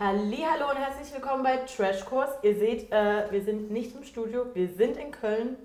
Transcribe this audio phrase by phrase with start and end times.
[0.00, 2.30] Hallo und herzlich willkommen bei Trashkurs.
[2.42, 5.56] Ihr seht, äh, wir sind nicht im Studio, wir sind in Köln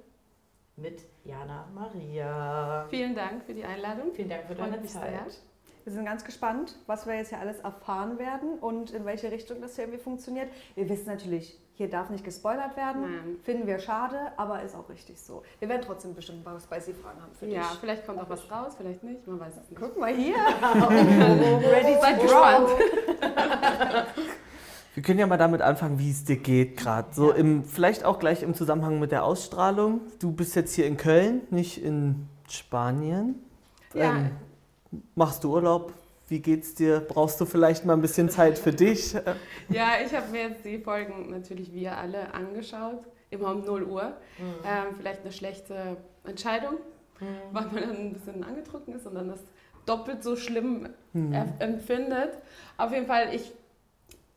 [0.75, 2.85] mit Jana Maria.
[2.89, 4.13] Vielen Dank für die Einladung.
[4.13, 4.91] Vielen Dank für deine Zeit.
[4.91, 5.43] sehr.
[5.83, 9.61] Wir sind ganz gespannt, was wir jetzt hier alles erfahren werden und in welche Richtung
[9.61, 10.49] das hier irgendwie funktioniert.
[10.75, 13.01] Wir wissen natürlich, hier darf nicht gespoilert werden.
[13.03, 13.35] Nein.
[13.43, 15.43] Finden wir schade, aber ist auch richtig so.
[15.59, 17.79] Wir werden trotzdem bestimmt ein paar Spicy-Fragen haben für Ja, dich.
[17.79, 19.79] vielleicht kommt auch was raus, vielleicht nicht, man weiß es nicht.
[19.79, 20.35] Guck mal hier.
[21.71, 22.69] Ready, seid gespannt.
[24.95, 27.09] Wir können ja mal damit anfangen, wie es dir geht gerade.
[27.13, 27.35] So Ja.
[27.35, 30.01] im, vielleicht auch gleich im Zusammenhang mit der Ausstrahlung.
[30.17, 33.35] Du bist jetzt hier in Köln, nicht in Spanien.
[33.93, 34.15] Ja.
[34.15, 34.31] Ähm,
[35.13, 35.93] machst du Urlaub?
[36.27, 36.99] Wie geht's dir?
[36.99, 39.15] Brauchst du vielleicht mal ein bisschen Zeit für dich?
[39.69, 44.13] Ja, ich habe mir jetzt die Folgen natürlich wir alle angeschaut, immer um 0 Uhr.
[44.65, 46.75] Ähm, vielleicht eine schlechte Entscheidung,
[47.51, 49.39] weil man dann ein bisschen angetrunken ist und dann das
[49.85, 51.33] doppelt so schlimm hm.
[51.33, 52.37] er- empfindet.
[52.77, 53.51] Auf jeden Fall, ich,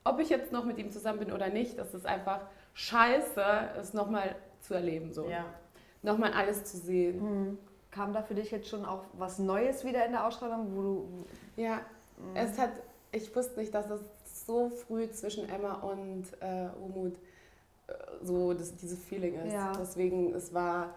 [0.04, 2.40] ob ich jetzt noch mit ihm zusammen bin oder nicht, das ist einfach
[2.74, 3.42] scheiße,
[3.80, 5.12] es nochmal zu erleben.
[5.12, 5.28] So.
[5.28, 5.44] Ja.
[6.02, 7.58] Nochmal alles zu sehen.
[7.90, 11.26] Kam da für dich jetzt schon auch was Neues wieder in der Ausstrahlung, wo du.
[11.56, 11.80] Ja,
[12.34, 12.70] es hat,
[13.12, 14.00] ich wusste nicht, dass es
[14.46, 17.14] so früh zwischen Emma und äh, Umut
[17.86, 19.52] äh, so das, dieses Feeling ist.
[19.52, 19.72] Ja.
[19.78, 20.94] Deswegen, es war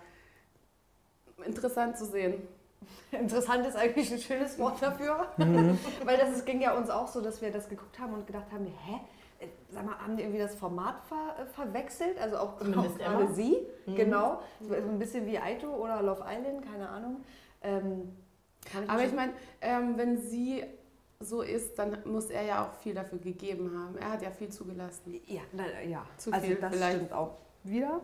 [1.46, 2.48] interessant zu sehen.
[3.12, 5.28] Interessant ist eigentlich ein schönes Wort dafür.
[5.38, 5.78] Mhm.
[6.06, 8.52] Weil das es ging ja uns auch so, dass wir das geguckt haben und gedacht
[8.52, 9.00] haben, hä?
[9.74, 12.18] Sag mal, haben die irgendwie das Format ver äh, verwechselt?
[12.20, 13.96] Also auch, Zumindest auch gerade sie, Mhm.
[13.96, 14.42] genau.
[14.62, 17.24] So ein bisschen wie Aito oder Love Island, keine Ahnung.
[17.62, 18.16] Ähm,
[18.72, 20.64] kann Aber ich meine, ähm, wenn sie
[21.20, 23.98] so ist, dann muss er ja auch viel dafür gegeben haben.
[23.98, 25.20] Er hat ja viel zugelassen.
[25.26, 26.06] Ja, na, ja.
[26.18, 26.96] Zu also viel das vielleicht.
[26.98, 27.38] stimmt auch.
[27.64, 28.02] Wieder?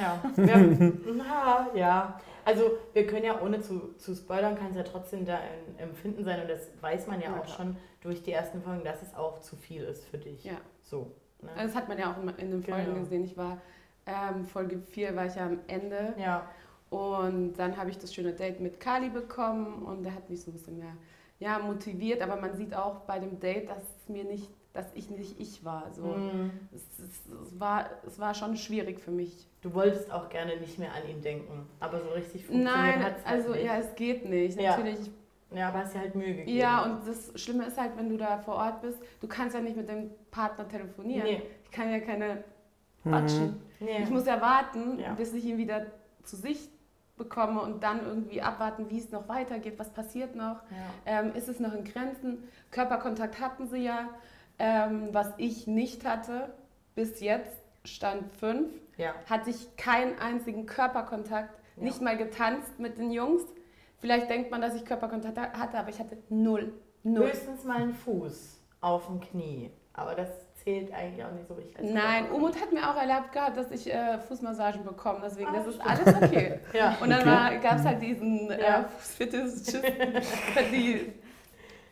[0.00, 0.22] Ja.
[0.36, 2.20] Wir, na, ja.
[2.44, 6.24] Also wir können ja ohne zu, zu spoilern, kann es ja trotzdem da ein Empfinden
[6.24, 7.56] sein und das weiß man ja, Ja, auch klar.
[7.56, 10.44] schon durch die ersten Folgen, dass es auch zu viel ist für dich.
[10.44, 10.54] Ja.
[10.82, 11.12] So.
[11.42, 11.50] Ne?
[11.56, 12.98] Das hat man ja auch in- in den Folgen Genau.
[13.00, 13.24] gesehen.
[13.24, 13.58] Ich war,
[14.06, 16.14] ähm, Folge 4 war ich ja am Ende.
[16.18, 16.48] ja.
[16.88, 20.50] Und dann habe ich das schöne Date mit Kali bekommen und der hat mich so
[20.52, 20.92] ein bisschen mehr
[21.40, 22.22] ja, motiviert.
[22.22, 25.64] Aber man sieht auch bei dem Date, dass es mir nicht, dass ich nicht ich
[25.64, 25.90] war.
[25.92, 26.02] So.
[26.04, 26.50] Mhm.
[26.74, 29.46] Es, es, es, war, es war schon schwierig für mich.
[29.62, 33.24] Du wolltest auch gerne nicht mehr an ihn denken, aber so richtig funktioniert Nein, hat's
[33.24, 33.64] halt also nicht.
[33.64, 34.60] ja, es geht nicht.
[34.60, 34.76] Ja.
[34.76, 35.10] Natürlich.
[35.52, 36.56] Ja, aber hast dir halt Mühe gegeben.
[36.58, 39.60] Ja, und das Schlimme ist halt, wenn du da vor Ort bist, du kannst ja
[39.62, 41.24] nicht mit dem Partner telefonieren.
[41.24, 41.42] Nee.
[41.64, 42.44] Ich kann ja keine
[43.04, 43.10] Mhm.
[43.10, 43.62] quatschen.
[43.80, 44.02] Nee.
[44.02, 45.14] Ich muss ja warten, Ja.
[45.14, 45.86] bis ich ihn wieder
[46.24, 46.70] zu Sicht
[47.16, 50.56] bekomme und dann irgendwie abwarten, wie es noch weitergeht, was passiert noch.
[50.70, 50.90] ja.
[51.06, 52.42] Ähm, ist es noch in Grenzen?
[52.72, 54.08] Körperkontakt hatten sie ja,
[54.58, 56.54] ähm, was ich nicht hatte.
[56.94, 57.52] Bis jetzt,
[57.84, 59.14] Stand 5, ja.
[59.28, 61.82] hatte ich keinen einzigen Körperkontakt, Ja.
[61.84, 63.42] nicht mal getanzt mit den Jungs.
[63.98, 66.72] Vielleicht denkt man, dass ich Körperkontakt hatte, aber ich hatte null.
[67.02, 67.26] Null.
[67.28, 69.70] Höchstens mal einen Fuß auf dem Knie.
[69.92, 70.28] Aber das
[70.64, 71.78] zählt eigentlich auch nicht so richtig.
[71.78, 72.30] als Nein.
[72.30, 75.20] Umut hat mir auch erlaubt gehabt, dass ich äh, Fußmassagen bekomme.
[75.22, 75.88] Deswegen, Ah, das ist stimmt.
[76.08, 76.60] alles okay.
[76.72, 76.96] Ja.
[77.00, 77.60] Und dann Okay.
[77.62, 78.80] gab es halt diesen Ja.
[78.80, 79.82] äh, Fußfetischist.
[80.72, 81.12] die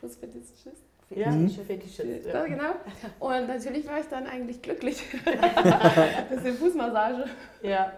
[0.00, 0.82] Fußfetischist.
[1.14, 1.48] Ja, Mhm.
[1.48, 2.26] Fetischist.
[2.26, 2.72] Ja, genau.
[3.20, 5.04] Und natürlich war ich dann eigentlich glücklich.
[6.30, 7.26] Bisschen Fußmassage.
[7.62, 7.92] ja.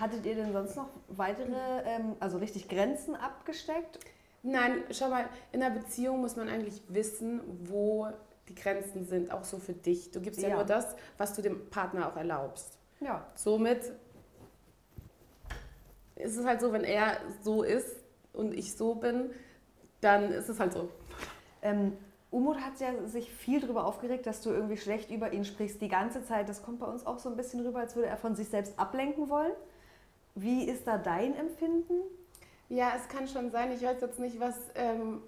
[0.00, 1.54] Hattet ihr denn sonst noch weitere,
[1.86, 3.98] ähm, also richtig Grenzen abgesteckt?
[4.42, 8.06] Nein, schau mal, in einer Beziehung muss man eigentlich wissen, wo
[8.48, 10.10] die Grenzen sind, auch so für dich.
[10.10, 10.54] Du gibst ja, Ja.
[10.56, 12.78] nur das, was du dem Partner auch erlaubst.
[13.00, 13.26] Ja.
[13.34, 13.90] Somit
[16.16, 17.96] ist es halt so, wenn er so ist
[18.32, 19.30] und ich so bin,
[20.00, 20.90] dann ist es halt so.
[21.62, 21.96] Ähm,
[22.36, 25.88] Umut hat ja sich viel darüber aufgeregt, dass du irgendwie schlecht über ihn sprichst die
[25.88, 26.50] ganze Zeit.
[26.50, 28.78] Das kommt bei uns auch so ein bisschen rüber, als würde er von sich selbst
[28.78, 29.52] ablenken wollen.
[30.34, 31.94] Wie ist da dein Empfinden?
[32.68, 33.72] Ja, es kann schon sein.
[33.72, 35.22] Ich weiß jetzt nicht, was, ähm,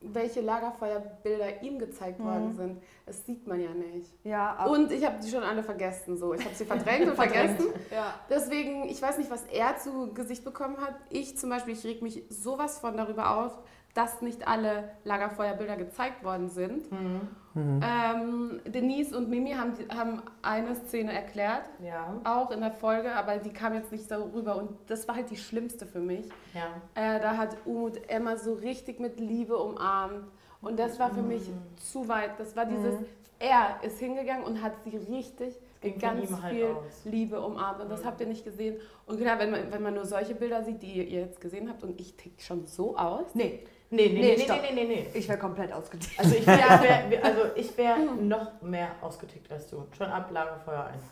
[0.00, 2.56] welche Lagerfeuerbilder ihm gezeigt worden Mhm.
[2.56, 2.82] sind.
[3.04, 4.10] Das sieht man ja nicht.
[4.24, 6.16] Ja, Und ich habe die schon alle vergessen.
[6.16, 6.32] So.
[6.32, 7.66] Ich habe sie verdrängt und vergessen.
[7.90, 8.14] ja.
[8.30, 10.94] Deswegen, ich weiß nicht, was er zu Gesicht bekommen hat.
[11.10, 13.58] Ich zum Beispiel, ich reg mich sowas von darüber auf,
[13.96, 16.92] dass nicht alle Lagerfeuerbilder gezeigt worden sind.
[16.92, 17.20] Mhm.
[17.82, 22.20] Ähm, Denise und Mimi haben, haben eine Szene erklärt, Ja.
[22.24, 24.56] auch in der Folge, aber die kam jetzt nicht darüber.
[24.56, 26.28] Und das war halt die schlimmste für mich.
[26.52, 26.66] Ja.
[26.94, 30.26] Äh, da hat Umut Emma so richtig mit Liebe umarmt.
[30.60, 32.38] Und das war für mich zu weit.
[32.38, 32.94] Das war dieses,
[33.38, 35.58] er ist hingegangen und hat sie richtig
[35.98, 37.04] ganz halt viel aus.
[37.04, 37.80] Liebe umarmt.
[37.80, 38.76] Und das habt ihr nicht gesehen.
[39.06, 41.82] Und klar, wenn man, wenn man nur solche Bilder sieht, die ihr jetzt gesehen habt,
[41.82, 43.34] und ich tick schon so aus.
[43.34, 45.06] Nee, Nee, nee, Nee, nee, nee, nee, nee, nee.
[45.14, 46.12] ich wäre komplett ausgedient.
[46.18, 46.58] Also ich wäre
[47.10, 49.86] wär, also ich wär noch mehr ausgetickt als du.
[49.96, 51.02] Schon ab Lagerfeuer 1.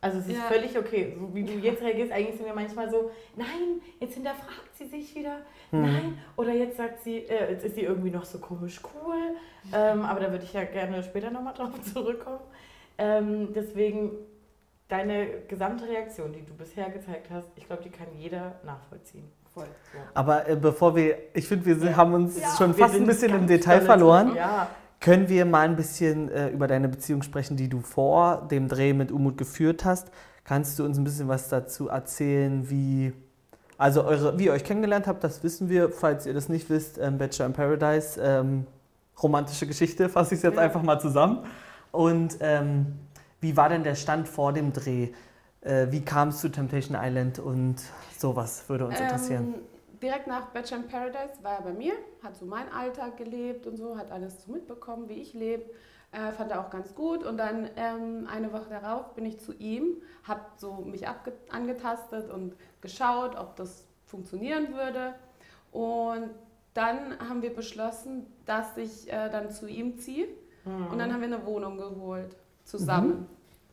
[0.00, 0.42] Also es ist Ja.
[0.42, 1.16] völlig okay.
[1.18, 5.12] So wie du jetzt reagierst, eigentlich sind wir manchmal so, nein, jetzt hinterfragt sie sich
[5.16, 5.38] wieder,
[5.72, 6.18] nein.
[6.36, 9.34] Oder jetzt sagt sie, äh, jetzt ist sie irgendwie noch so komisch cool.
[9.74, 12.38] Ähm, aber da würde ich ja gerne später nochmal drauf zurückkommen.
[12.96, 14.12] Ähm, deswegen
[14.88, 19.24] deine gesamte Reaktion, die du bisher gezeigt hast, ich glaube, die kann jeder nachvollziehen.
[19.52, 19.66] Voll.
[19.92, 19.98] So.
[20.14, 21.96] Aber äh, bevor wir, ich finde, wir sind, Ja.
[21.96, 24.34] haben uns Ja, schon wir fast ein bisschen im Detail verloren.
[24.34, 24.68] Ja.
[25.00, 28.92] Können wir mal ein bisschen äh, über deine Beziehung sprechen, die du vor dem Dreh
[28.92, 30.10] mit Umut geführt hast?
[30.44, 33.12] Kannst du uns ein bisschen was dazu erzählen, wie,
[33.76, 35.90] also eure, wie ihr euch kennengelernt habt, das wissen wir.
[35.90, 38.66] Falls ihr das nicht wisst, ähm, Bachelor in Paradise, ähm,
[39.22, 40.62] romantische Geschichte, fasse ich es jetzt Ja.
[40.62, 41.44] einfach mal zusammen.
[41.92, 42.86] Und ähm,
[43.40, 45.10] wie war denn der Stand vor dem Dreh?
[45.60, 47.76] Äh, wie kam es zu Temptation Island und
[48.16, 49.54] sowas würde uns interessieren.
[49.54, 49.62] Ähm,
[50.00, 53.76] direkt nach Bachelor in Paradise war er bei mir, hat so meinen Alltag gelebt und
[53.76, 55.64] so, hat alles so mitbekommen, wie ich lebe.
[56.10, 57.24] Äh, fand er auch ganz gut.
[57.24, 61.06] Und dann ähm, eine Woche darauf bin ich zu ihm, habe so mich
[61.50, 65.14] angetastet und geschaut, ob das funktionieren würde.
[65.70, 66.30] Und
[66.72, 70.28] dann haben wir beschlossen, dass ich äh, dann zu ihm ziehe.
[70.64, 72.36] Und dann haben wir eine Wohnung geholt,
[72.68, 73.26] zusammen.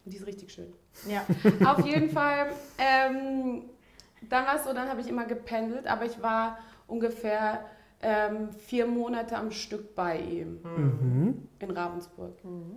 [0.06, 0.74] Und die ist richtig schön.
[1.08, 1.24] Ja.
[1.72, 2.48] Auf jeden Fall,
[2.78, 3.64] ähm,
[4.30, 6.58] dann war es so, dann habe ich immer gependelt, aber ich war
[6.88, 7.66] ungefähr
[8.02, 11.48] ähm, vier Monate am Stück bei ihm Mhm.
[11.60, 12.34] in Ravensburg.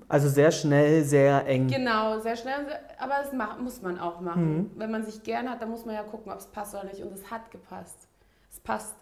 [0.08, 1.66] Also sehr schnell, sehr eng.
[1.68, 2.66] Genau, sehr schnell,
[2.98, 4.70] aber das muss man auch machen.
[4.76, 7.02] Wenn man sich gern hat, dann muss man ja gucken, ob es passt oder nicht.
[7.02, 8.08] Und es hat gepasst.
[8.50, 8.96] Es passt.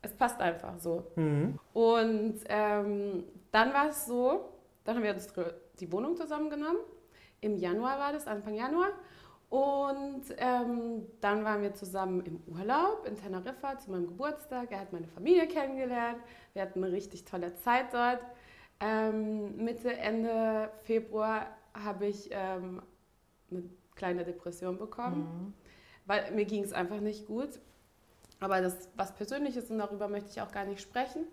[0.00, 1.04] Es passt einfach so.
[1.16, 1.58] Mhm.
[1.74, 4.48] Und ähm, dann war es so,
[4.84, 5.28] dann haben wir uns
[5.80, 6.80] die Wohnung zusammengenommen.
[7.40, 8.90] Im Januar war das, Anfang Januar.
[9.50, 14.72] Und ähm, dann waren wir zusammen im Urlaub in Teneriffa zu meinem Geburtstag.
[14.72, 16.18] Er hat meine Familie kennengelernt.
[16.54, 18.20] Wir hatten eine richtig tolle Zeit dort.
[18.80, 22.82] Ähm, Mitte, Ende Februar habe ich ähm,
[23.50, 23.62] eine
[23.94, 25.54] kleine Depression bekommen,
[26.06, 27.60] weil mir ging es einfach nicht gut.
[28.40, 31.26] Aber das ist was Persönliches und darüber möchte ich auch gar nicht sprechen.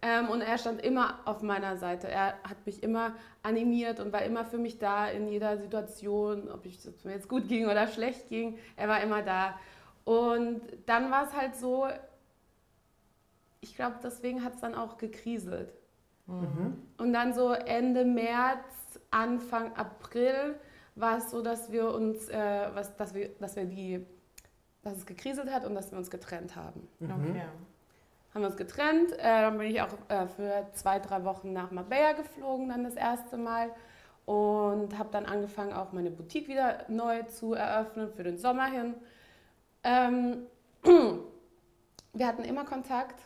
[0.00, 2.08] Ähm, und er stand immer auf meiner Seite.
[2.08, 6.64] Er hat mich immer animiert und war immer für mich da in jeder Situation, ob
[6.66, 8.58] es mir jetzt gut ging oder schlecht ging.
[8.76, 9.58] Er war immer da.
[10.04, 11.88] Und dann war es halt so,
[13.60, 15.72] ich glaube, deswegen hat es dann auch gekriselt.
[16.98, 20.54] Und dann so Ende März, Anfang April
[20.94, 24.04] war es so, dass wir uns, äh, was, dass wir, dass wir die,
[24.82, 26.86] dass es gekriselt hat und dass wir uns getrennt haben.
[27.00, 27.42] Okay.
[28.34, 29.12] Haben wir uns getrennt.
[29.12, 32.94] Äh, dann bin ich auch äh, für zwei, drei Wochen nach Marbella geflogen, dann das
[32.94, 33.70] erste Mal.
[34.26, 38.94] Und habe dann angefangen, auch meine Boutique wieder neu zu eröffnen für den Sommer hin.
[39.82, 40.46] Ähm,
[42.12, 43.20] wir hatten immer Kontakt.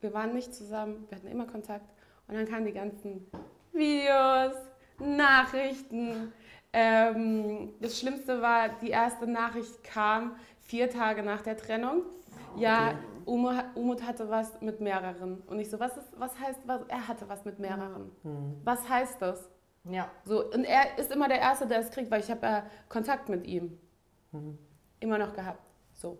[0.00, 1.90] Wir waren nicht zusammen, wir hatten immer Kontakt.
[2.28, 3.26] Und dann kamen die ganzen
[3.72, 4.54] Videos,
[4.98, 6.32] Nachrichten.
[6.72, 12.02] Ähm, das Schlimmste war, die erste Nachricht kam vier Tage nach der Trennung.
[12.56, 12.98] Ja,
[13.28, 15.42] Umo, Umut hatte was mit mehreren.
[15.46, 18.10] Und ich so, was, ist, was heißt, was, er hatte was mit mehreren.
[18.64, 19.48] Was heißt das?
[19.84, 20.10] Ja.
[20.24, 23.28] So, und er ist immer der Erste, der es kriegt, weil ich habe ja Kontakt
[23.28, 23.78] mit ihm.
[25.00, 25.62] Immer noch gehabt.
[25.92, 26.18] So.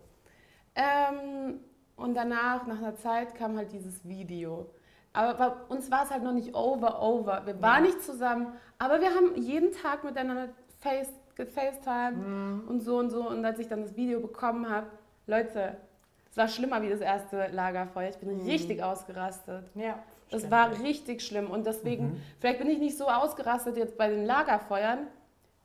[0.75, 1.61] Ähm,
[1.97, 4.71] und danach, nach einer Zeit, kam halt dieses Video.
[5.13, 7.43] Aber bei uns war es halt noch nicht over, over.
[7.45, 13.11] Wir waren nicht zusammen, aber wir haben jeden Tag miteinander face, gefacetime und so und
[13.11, 13.29] so.
[13.29, 14.87] Und als ich dann das Video bekommen habe,
[15.27, 15.77] Leute,
[16.31, 18.11] es war schlimmer wie das erste Lagerfeuer.
[18.11, 19.65] Ich bin richtig ausgerastet.
[19.75, 19.99] Ja.
[20.31, 24.27] Das war richtig schlimm und deswegen, vielleicht bin ich nicht so ausgerastet jetzt bei den
[24.27, 25.07] Lagerfeuern,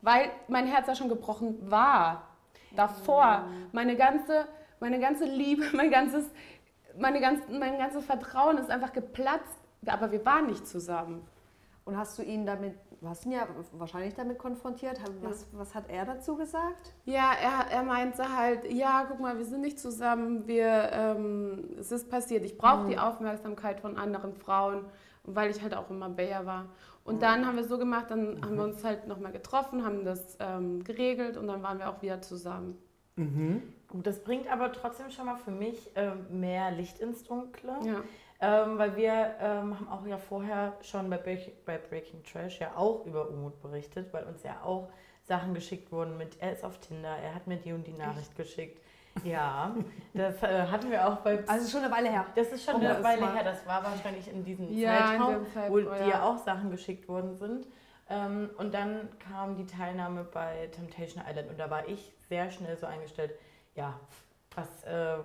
[0.01, 2.29] weil mein Herz ja schon gebrochen war.
[2.75, 3.45] Davor.
[3.71, 4.47] Meine ganze,
[4.79, 6.31] meine ganze Liebe, mein ganzes,
[6.97, 11.27] meine ganz, mein ganzes Vertrauen ist einfach geplatzt, aber wir waren nicht zusammen.
[11.85, 12.75] Und hast du ihn damit,
[13.09, 14.99] hast ihn ja wahrscheinlich damit konfrontiert.
[15.21, 16.93] Was, was hat er dazu gesagt?
[17.05, 21.91] Ja, er, er meinte halt, ja, guck mal, wir sind nicht zusammen, wir, ähm, es
[21.91, 22.45] ist passiert.
[22.45, 24.85] Ich brauche die Aufmerksamkeit von anderen Frauen,
[25.23, 26.65] weil ich halt auch immer Bayer war.
[27.05, 30.37] Und dann haben wir so gemacht, dann haben wir uns halt nochmal getroffen, haben das
[30.39, 32.77] ähm, geregelt und dann waren wir auch wieder zusammen.
[33.89, 37.73] Gut, das bringt aber trotzdem schon mal für mich ähm, mehr Licht ins Dunkle.
[37.85, 38.01] Ja.
[38.45, 42.75] Ähm, weil wir ähm, haben auch ja vorher schon bei, Break, bei Breaking Trash ja
[42.75, 44.89] auch über Umut berichtet, weil uns ja auch
[45.23, 48.35] Sachen geschickt wurden mit, er ist auf Tinder, er hat mir die und die Nachricht
[48.35, 48.81] geschickt.
[49.23, 49.73] Ja,
[50.13, 51.41] das äh, hatten wir auch bei...
[51.47, 52.25] Also schon eine Weile her.
[52.35, 55.75] das ist schon um eine Weile her, das war wahrscheinlich in diesem Ja, Zeitraum, wo
[55.75, 56.25] oh dir ja.
[56.25, 57.65] auch Sachen geschickt worden sind.
[58.09, 62.75] Ähm, und dann kam die Teilnahme bei Temptation Island und da war ich sehr schnell
[62.75, 63.31] so eingestellt,
[63.75, 63.97] ja,
[64.55, 65.17] was äh,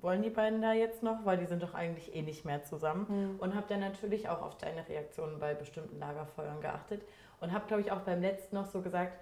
[0.00, 1.24] wollen die beiden da jetzt noch?
[1.24, 3.36] Weil die sind doch eigentlich eh nicht mehr zusammen.
[3.38, 7.02] Und habe dann natürlich auch auf deine Reaktionen bei bestimmten Lagerfeuern geachtet.
[7.40, 9.12] Und habe, glaube ich, auch beim letzten noch so gesagt,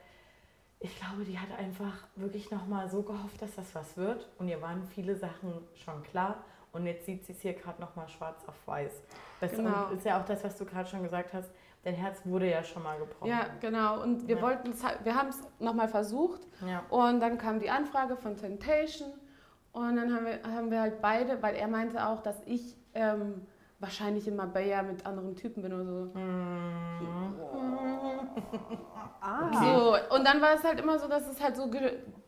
[0.81, 4.29] ich glaube, die hat einfach wirklich nochmal so gehofft, dass das was wird.
[4.39, 6.37] Und ihr waren viele Sachen schon klar.
[6.73, 9.03] Und jetzt sieht sie es hier gerade nochmal schwarz auf weiß.
[9.41, 9.89] Das Genau.
[9.91, 11.49] ist ja auch das, was du gerade schon gesagt hast.
[11.85, 13.29] Dein Herz wurde ja schon mal gebrochen.
[13.29, 14.03] Ja, genau.
[14.03, 14.43] Und wir Ja.
[14.43, 16.83] wollten es halt, wir haben es nochmal versucht Ja.
[16.89, 19.13] und dann kam die Anfrage von Temptation
[19.75, 23.43] und dann haben wir, haben wir halt beide, weil er meinte auch, dass ich ähm,
[23.81, 26.11] wahrscheinlich in Marbella mit anderen Typen bin oder so.
[29.21, 29.51] Ah.
[29.53, 31.69] So, und dann war es halt immer so, dass es halt so,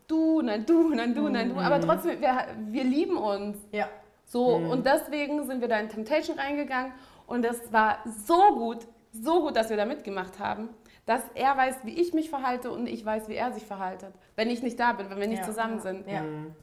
[0.07, 1.59] du, nein, du, nein, du, nein, du.
[1.59, 3.57] Aber trotzdem, wir, wir lieben uns.
[3.71, 3.87] Ja.
[4.25, 6.91] So, und deswegen sind wir da in Temptation reingegangen
[7.27, 8.79] und es war so gut,
[9.13, 10.69] so gut, dass wir da mitgemacht haben,
[11.05, 14.49] dass er weiß, wie ich mich verhalte und ich weiß, wie er sich verhaltet, wenn
[14.49, 15.45] ich nicht da bin, wenn wir nicht Ja.
[15.45, 16.07] zusammen sind.
[16.07, 16.23] Ja.
[16.23, 16.53] Mhm.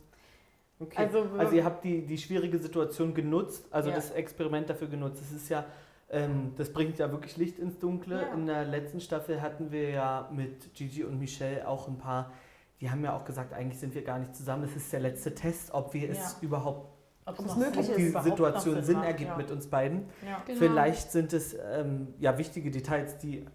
[0.84, 0.96] Okay.
[0.98, 3.96] Also, Also, ihr habt die, die schwierige Situation genutzt, also Ja.
[3.96, 5.20] das Experiment dafür genutzt.
[5.20, 5.64] Das ist ja,
[6.10, 8.22] ähm, das bringt ja wirklich Licht ins Dunkle.
[8.22, 8.34] Ja.
[8.34, 12.32] In der letzten Staffel hatten wir ja mit Gigi und Michelle auch ein paar,
[12.80, 14.62] die haben ja auch gesagt, eigentlich sind wir gar nicht zusammen.
[14.62, 16.36] Das ist der letzte Test, ob wir es Ja.
[16.42, 16.92] überhaupt,
[17.26, 17.96] ob es möglich Sinn- ist.
[17.96, 19.36] die überhaupt noch Situation Sinn macht, ergibt ja.
[19.36, 20.06] mit uns beiden.
[20.26, 20.42] Ja.
[20.46, 20.58] Genau.
[20.58, 23.46] Vielleicht sind es ähm, ja wichtige Details, die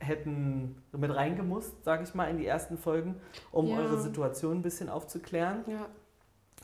[0.00, 3.16] hätten mit reingemusst, sage ich mal, in die ersten Folgen,
[3.50, 3.78] um Ja.
[3.78, 5.64] eure Situation ein bisschen aufzuklären.
[5.66, 5.86] Ja.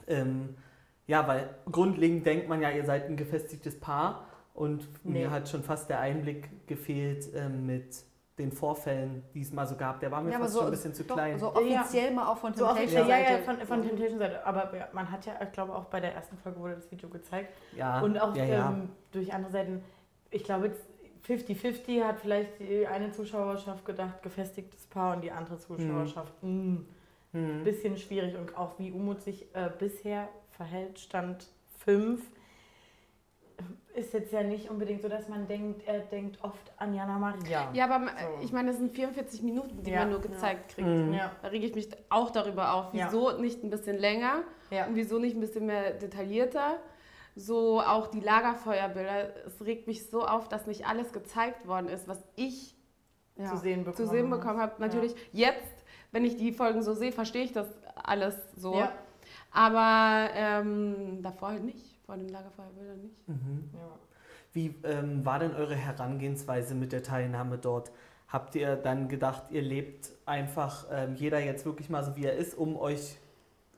[0.08, 0.56] Ähm,
[1.06, 5.20] ja, weil grundlegend denkt man ja, ihr seid ein gefestigtes Paar und Nee.
[5.20, 7.96] mir hat schon fast der Einblick gefehlt ähm, mit
[8.38, 10.00] den Vorfällen, die es mal so gab.
[10.00, 11.38] Der war mir Ja, fast so- schon ein bisschen zu Doch, klein.
[11.38, 13.42] so offiziell mal auch von So Temptation offiziell, ja, ja, Seite.
[13.44, 14.44] von, von Temptation Seite.
[14.46, 17.08] Aber ja, man hat ja, ich glaube, auch bei der ersten Folge wurde das Video
[17.08, 17.52] gezeigt.
[17.76, 18.70] ja, Und auch ja, ja.
[18.70, 19.82] Ähm, durch andere Seiten,
[20.30, 20.82] ich glaube, jetzt
[21.28, 26.80] 50-50 hat vielleicht die eine Zuschauerschaft gedacht, gefestigtes Paar und die andere Zuschauerschaft, mh,
[27.35, 27.64] Hm.
[27.64, 28.37] bisschen schwierig.
[28.37, 31.47] Und auch wie Umut sich äh, bisher verhält, Stand
[31.85, 32.21] 5,
[33.95, 37.71] ist jetzt ja nicht unbedingt so, dass man denkt, er denkt oft an Jana Maria.
[37.73, 38.45] Ja, aber So.
[38.45, 40.00] ich meine, es sind 44 Minuten, die Ja.
[40.00, 40.88] man nur gezeigt kriegt.
[40.88, 41.12] Mhm.
[41.12, 43.07] Ja, Da rege ich mich auch darüber auf, Ja.
[43.07, 44.87] wieso nicht ein bisschen länger ja.
[44.87, 46.79] und wieso nicht ein bisschen mehr detaillierter.
[47.37, 49.47] So auch die Lagerfeuerbilder.
[49.47, 52.75] Es regt mich so auf, dass nicht alles gezeigt worden ist, was ich
[53.37, 53.47] Ja.
[53.47, 54.75] zu sehen bekommen zu sehen bekommen habe.
[54.79, 55.74] Natürlich jetzt,
[56.14, 57.66] wenn ich die Folgen so sehe, verstehe ich das
[57.97, 58.76] alles so.
[58.78, 58.92] Ja.
[59.50, 63.28] Aber ähm, davor halt nicht, vor den Lagerfeuerbildern nicht.
[63.28, 63.71] Mhm.
[63.75, 63.99] Ja.
[64.52, 67.90] Wie ähm, war denn eure Herangehensweise mit der Teilnahme dort?
[68.28, 72.35] Habt ihr dann gedacht, ihr lebt einfach ähm, jeder jetzt wirklich mal so, wie er
[72.37, 73.16] ist, um euch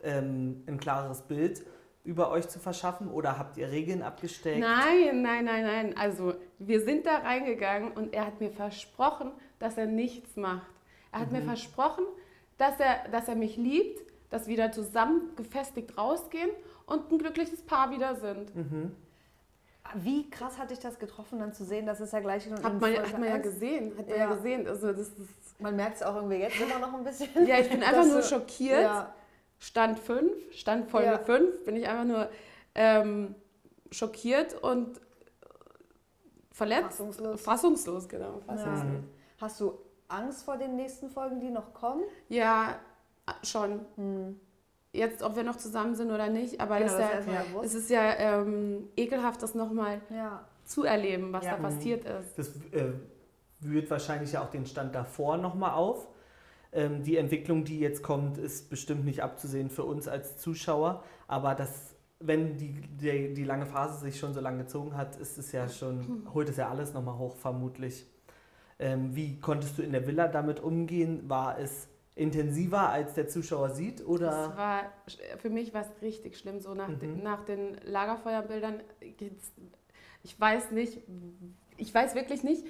[0.02, 1.64] ähm, ein klareres Bild
[2.04, 3.08] über euch zu verschaffen?
[3.10, 4.60] Oder habt ihr Regeln abgesteckt?
[4.60, 5.96] Nein, nein, nein, nein.
[5.96, 10.66] Also wir sind da reingegangen und er hat mir versprochen, dass er nichts macht.
[11.12, 11.46] Er hat mir Mhm.
[11.46, 12.04] versprochen,
[12.58, 16.50] dass er, dass er mich liebt, dass wir da zusammen gefestigt rausgehen
[16.86, 18.54] und ein glückliches Paar wieder sind.
[18.54, 18.92] Mhm.
[19.94, 22.58] Wie krass hat dich das getroffen, dann zu sehen, dass es ja gleich schon Hat
[22.72, 24.28] in man, Folge hat man ja gesehen, hat man Ja.
[24.28, 24.66] ja gesehen.
[24.66, 27.28] Also das ist, Man merkt es auch irgendwie jetzt immer noch ein bisschen.
[27.46, 28.82] ja, ich bin einfach nur schockiert.
[28.82, 29.14] Ja,
[29.58, 31.18] Stand 5, Stand Folge Ja.
[31.18, 32.28] 5, bin ich einfach nur
[32.74, 33.34] ähm,
[33.92, 35.00] schockiert und
[36.50, 36.82] verletzt.
[36.98, 37.40] fassungslos.
[37.40, 38.40] Fassungslos, genau.
[38.46, 38.82] Fassungslos.
[38.82, 39.08] Mhm.
[39.40, 42.02] Hast du Angst vor den nächsten Folgen, die noch kommen?
[42.28, 42.76] Ja,
[43.42, 43.80] schon.
[43.96, 44.40] Hm.
[44.92, 47.90] Jetzt, ob wir noch zusammen sind oder nicht, aber Genau, das das ja, es ist
[47.90, 50.44] ja ähm, ekelhaft, das nochmal Ja.
[50.64, 51.56] zu erleben, was Ja.
[51.56, 52.38] da passiert ist.
[52.38, 52.92] Das äh,
[53.60, 56.08] wühlt wahrscheinlich ja auch den Stand davor nochmal auf.
[56.72, 61.02] Ähm, die Entwicklung, die jetzt kommt, ist bestimmt nicht abzusehen für uns als Zuschauer.
[61.28, 65.36] Aber das, wenn die, die, die lange Phase sich schon so lange gezogen hat, ist
[65.36, 68.06] es ja schon, holt es ja alles nochmal hoch, vermutlich.
[68.78, 71.28] Ähm, wie konntest du in der Villa damit umgehen?
[71.28, 74.00] War es intensiver, als der Zuschauer sieht?
[74.00, 74.56] Das Oder?
[74.56, 74.82] war,
[75.38, 77.22] für mich war es richtig schlimm, so nach, den, Mhm.
[77.22, 78.80] nach den Lagerfeuerbildern.
[79.16, 79.52] geht's-
[80.22, 80.98] Ich weiß nicht,
[81.76, 82.66] ich weiß wirklich nicht,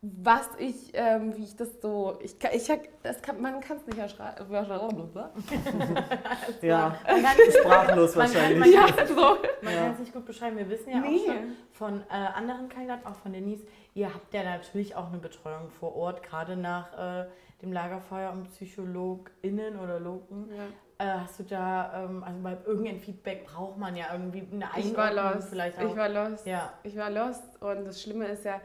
[0.00, 3.78] was ich, ähm, wie ich das so, ich, kann- ich, hab- das kann, man kann
[3.78, 4.46] es nicht erschreiben.
[6.62, 8.58] Ja, Man kann, sprachlos Man kann- wahrscheinlich.
[8.60, 9.14] man Ja, so.
[9.62, 9.80] man Ja.
[9.82, 10.56] kann es nicht gut beschreiben.
[10.56, 11.18] Wir wissen ja Nee.
[11.18, 11.36] auch schon
[11.72, 13.64] von äh, anderen Kandidaten, auch von Denise,
[13.98, 17.26] ihr habt ja natürlich auch eine Betreuung vor Ort, gerade nach äh,
[17.62, 20.48] dem Lagerfeuer und PsychologInnen oder Logen.
[20.56, 20.64] Ja.
[21.04, 24.96] Äh, hast du da, ähm, also bei irgendein Feedback braucht man ja irgendwie eine Ich
[24.96, 25.48] war Einordnung lost.
[25.50, 25.82] vielleicht auch.
[25.90, 26.46] Ich war lost.
[26.46, 26.72] ja.
[26.82, 28.60] Ich war lost und das Schlimme ist ja,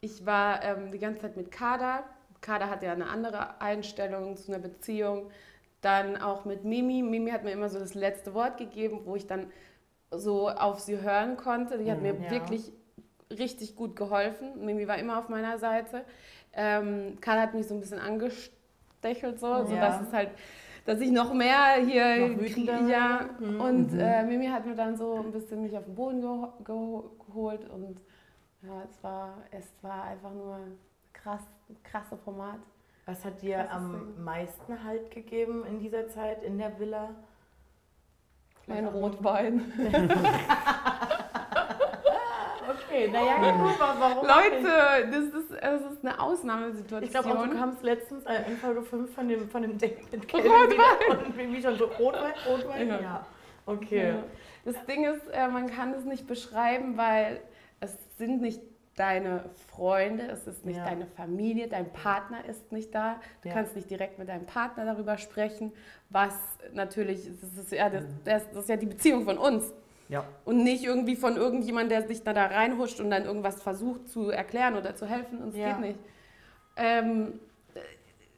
[0.00, 2.04] ich war ähm, die ganze Zeit mit Kader.
[2.40, 5.30] Kader hat ja eine andere Einstellung zu einer Beziehung.
[5.82, 7.02] Dann auch mit Mimi.
[7.02, 9.50] Mimi hat mir immer so das letzte Wort gegeben, wo ich dann
[10.10, 11.78] so auf sie hören konnte.
[11.78, 12.30] Die hat mir Ja.
[12.30, 12.72] wirklich
[13.30, 14.64] richtig gut geholfen.
[14.64, 16.04] Mimi war immer auf meiner Seite.
[16.52, 19.64] Ähm, Kader hat mich so ein bisschen angestechelt, so, Ja.
[19.66, 20.30] so dass es halt,
[20.86, 23.30] dass ich noch mehr hier Noch wütender ja.
[23.38, 23.60] Mhm.
[23.60, 24.00] Und Mhm.
[24.00, 27.68] äh, Mimi hat mir dann so ein bisschen mich auf den Boden geho geho geholt
[27.70, 28.00] und
[28.62, 30.58] ja, es war, es war einfach nur
[31.12, 31.42] krass,
[31.82, 32.58] krasse Format.
[33.06, 37.10] Was hat dir ist am meisten Halt gegeben in dieser Zeit in der Villa?
[38.66, 39.72] Mein Rotwein.
[42.90, 44.26] Okay, naja, gut, warum?
[44.26, 47.02] Leute, das ist, das ist eine Ausnahmesituation.
[47.02, 50.32] Ich glaube du kamst letztens äh, in Folge 5 von dem, von dem Date mit
[50.34, 50.70] Rotwein.
[50.70, 52.88] wieder und wie schon so Rotwein, Rotwein?
[52.88, 53.00] Ja.
[53.00, 53.26] Ja.
[53.66, 54.08] Okay.
[54.08, 54.24] Ja.
[54.64, 57.40] Das Ding ist, äh, man kann es nicht beschreiben, weil
[57.78, 58.60] es sind nicht
[58.96, 60.84] deine Freunde, es ist nicht Ja.
[60.84, 63.20] deine Familie, dein Partner ist nicht da.
[63.42, 63.54] Du Ja.
[63.54, 65.72] kannst nicht direkt mit deinem Partner darüber sprechen,
[66.10, 66.34] was
[66.74, 69.72] natürlich, das ist ja, das, das das ist ja die Beziehung von uns.
[70.10, 70.24] Ja.
[70.44, 74.30] Und nicht irgendwie von irgendjemand, der sich da, da reinhuscht und dann irgendwas versucht zu
[74.30, 75.38] erklären oder zu helfen.
[75.38, 75.72] Und es Ja.
[75.72, 75.98] geht nicht.
[76.76, 77.38] Ähm,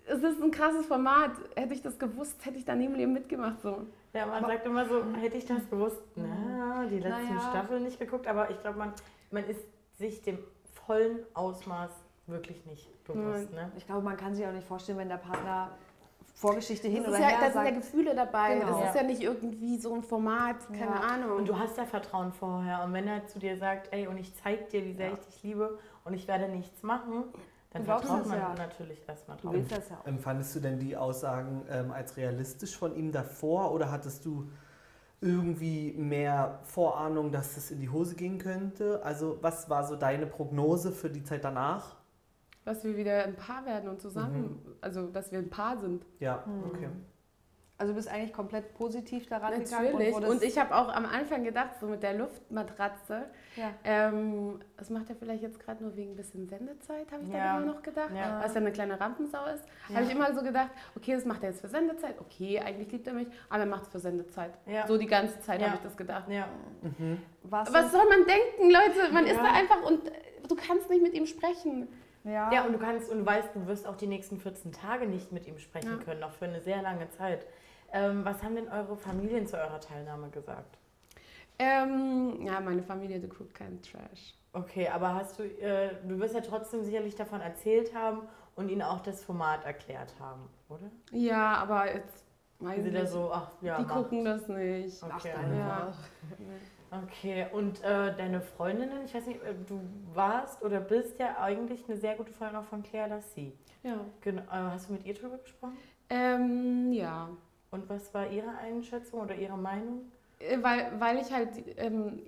[0.07, 1.31] es ist ein krasses Format.
[1.57, 3.61] Hätte ich das gewusst, hätte ich da nie im Leben mitgemacht.
[3.63, 3.87] So.
[4.13, 7.49] Ja, man sagt immer so, hätte ich das gewusst, na, die letzten Naja.
[7.51, 8.93] Staffeln nicht geguckt, aber ich glaube, man,
[9.31, 9.61] man ist
[9.97, 10.39] sich dem
[10.75, 11.91] vollen Ausmaß
[12.27, 13.51] wirklich nicht bewusst.
[13.53, 13.73] Ne?
[13.77, 15.71] Ich glaube, man kann sich auch nicht vorstellen, wenn der Partner
[16.43, 17.71] Vorgeschichte hin Das oder ja, her da sind ja.
[17.71, 18.59] Gefühle dabei.
[18.59, 18.79] Genau.
[18.81, 21.01] Das ist ja nicht irgendwie so ein Format, keine Ja.
[21.01, 21.39] Ahnung.
[21.39, 22.83] Und du hast ja Vertrauen vorher.
[22.85, 25.13] Und wenn er zu dir sagt, ey, und ich zeig dir, wie sehr Ja.
[25.15, 27.25] ich dich liebe und ich werde nichts machen,
[27.71, 28.55] dann Du glaubst vertraut man ja.
[28.59, 29.55] natürlich erstmal Du drauf.
[29.55, 30.07] willst das ja auch.
[30.07, 34.51] Empfandest du denn die Aussagen ähm, als realistisch von ihm davor oder hattest du
[35.23, 39.01] irgendwie mehr Vorahnung, dass es in die Hose gehen könnte?
[39.05, 41.97] Also was war so deine Prognose für die Zeit danach?
[42.65, 46.05] Dass wir wieder ein Paar werden und zusammen, also dass wir ein Paar sind.
[46.21, 46.89] Ja, okay.
[47.79, 49.87] Also du bist eigentlich komplett positiv daran gegangen.
[49.93, 50.15] Natürlich.
[50.15, 53.25] Und, Und, ich habe auch am Anfang gedacht, so mit der Luftmatratze,
[53.57, 53.71] ja.
[53.83, 57.55] ähm, das macht er vielleicht jetzt gerade nur wegen ein bisschen Sendezeit, habe ich Ja.
[57.55, 58.11] dann immer noch gedacht.
[58.15, 58.39] Ja.
[58.39, 59.65] Weil es ja eine kleine Rampensau ist.
[59.89, 59.97] Ja.
[59.97, 62.21] Habe ich immer so gedacht, okay, das macht er jetzt für Sendezeit.
[62.21, 64.53] Okay, eigentlich liebt er mich, aber er macht es für Sendezeit.
[64.67, 64.87] Ja.
[64.87, 65.67] So die ganze Zeit Ja.
[65.67, 66.29] habe ich das gedacht.
[66.29, 66.47] Ja.
[67.43, 69.13] Warst Was du, soll man denken, Leute?
[69.13, 70.03] Man ist da einfach und
[70.49, 71.89] du kannst nicht mit ihm sprechen.
[72.25, 72.53] Ja.
[72.53, 75.33] ja, und du kannst und du weißt, du wirst auch die nächsten 14 Tage nicht
[75.33, 76.05] mit ihm sprechen Ja.
[76.05, 77.47] können, noch für eine sehr lange Zeit.
[77.93, 80.79] Ähm, was haben denn eure Familien zu eurer Teilnahme gesagt?
[81.59, 84.35] Ähm, ja, meine Familie, die guckt keinen Trash.
[84.55, 88.23] Okay, aber hast du, äh, du wirst ja trotzdem sicherlich davon erzählt haben
[88.57, 90.91] und ihnen auch das Format erklärt haben, oder?
[91.11, 92.25] Ja, aber jetzt
[92.59, 93.09] weiß Die ich nicht.
[93.09, 93.95] so, ach ja, die macht.
[93.95, 95.03] gucken das nicht.
[95.03, 95.33] Ach, Okay.
[95.35, 95.93] deine Ja.
[97.05, 99.81] Okay, und äh, deine Freundinnen, ich weiß nicht, äh, du
[100.13, 103.57] warst oder bist ja eigentlich eine sehr gute Freundin auch von Claire Lassie.
[103.83, 103.97] Ja.
[104.21, 105.79] Genau, äh, hast du mit ihr drüber gesprochen?
[106.11, 107.31] Ähm, ja.
[107.71, 110.13] Und was war ihre Einschätzung oder ihre Meinung?
[110.39, 112.21] Äh, Weil, weil ich halt, ähm,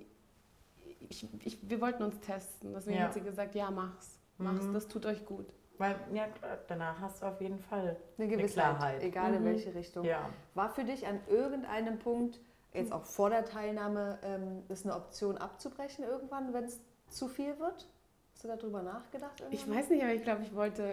[1.09, 2.73] ich, ich, wir wollten uns testen.
[2.73, 3.03] Deswegen Ja.
[3.05, 4.19] hat sie gesagt, ja, mach's.
[4.39, 4.73] Mach's, Mhm.
[4.73, 5.45] das tut euch gut.
[5.77, 7.97] Weil, ja, klar, danach hast du auf jeden Fall.
[8.17, 9.03] eine Gewissheit, Klarheit.
[9.03, 9.45] egal in Mhm.
[9.45, 10.05] welche Richtung.
[10.05, 10.29] Ja.
[10.55, 12.39] War für dich an irgendeinem Punkt,
[12.75, 17.57] jetzt auch vor der Teilnahme, ähm, ist eine Option abzubrechen irgendwann, wenn es zu viel
[17.59, 17.87] wird?
[18.33, 19.31] Hast du darüber nachgedacht?
[19.49, 19.79] Ich irgendwann?
[19.79, 20.83] weiß nicht, aber ich glaube, ich wollte,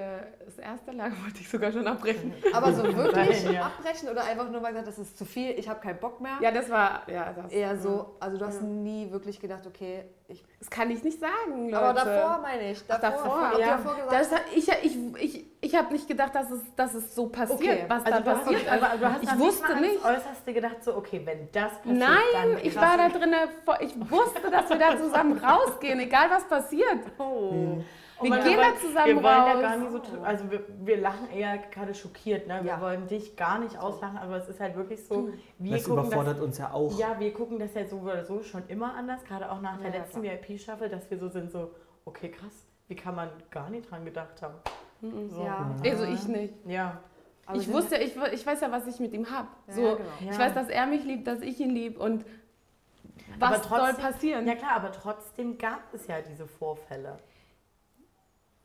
[0.45, 2.33] das erste Lager wollte ich sogar schon abbrechen.
[2.53, 3.66] Aber so wirklich Nein, ja.
[3.66, 6.38] abbrechen oder einfach nur mal gesagt, das ist zu viel, ich habe keinen Bock mehr?
[6.40, 7.51] Ja, das war, ja, das.
[7.51, 8.66] Eher so, also du hast Ja.
[8.66, 10.45] nie wirklich gedacht, okay, ich.
[10.59, 11.79] Das kann ich nicht sagen, Leute.
[11.79, 12.83] Aber davor meine ich.
[12.88, 13.77] Ach, davor, ob du ja.
[13.77, 17.61] davor Das, ich ich, ich, ich habe nicht gedacht, dass es, dass es so passiert,
[17.61, 17.85] Okay.
[17.88, 18.68] was Also da du hast, passiert.
[18.73, 20.05] aber du hast ich wusste ans nicht.
[20.05, 23.35] Äußerste gedacht, so, okay, wenn das passiert, Nein, ich war da drin,
[23.81, 26.99] ich wusste, dass wir da zusammen rausgehen, egal was passiert.
[27.18, 27.83] Oh.
[28.20, 29.61] Wir Und gehen da zusammen wir wollen da raus.
[29.62, 32.61] gar nicht so, also wir, wir lachen eher gerade schockiert, ne?
[32.62, 32.81] Wir Ja.
[32.81, 36.40] wollen dich gar nicht auslachen, aber es ist halt wirklich so, wir Das gucken überfordert
[36.40, 36.96] uns ja auch.
[36.98, 39.88] ja, wir gucken das ja so oder so schon immer anders, gerade auch nach der
[39.90, 41.70] Ja, ja, letzten VIP-Staffel, dass wir so sind, so,
[42.05, 44.55] okay, krass, wie kann man gar nicht dran gedacht haben.
[45.01, 45.29] Mhm.
[45.31, 45.42] So.
[45.44, 45.75] Ja.
[45.85, 46.55] Also ich nicht.
[46.66, 47.01] Ja,
[47.46, 49.48] Aber ich wusste, ich, ich weiß ja, was ich mit ihm habe.
[49.66, 50.09] Ja, So, ja, genau.
[50.20, 50.31] Ja.
[50.31, 52.25] Ich weiß, dass er mich liebt, dass ich ihn lieb und
[53.40, 54.46] was Aber trotzdem- soll passieren?
[54.46, 57.18] ja klar, aber trotzdem gab es ja diese Vorfälle.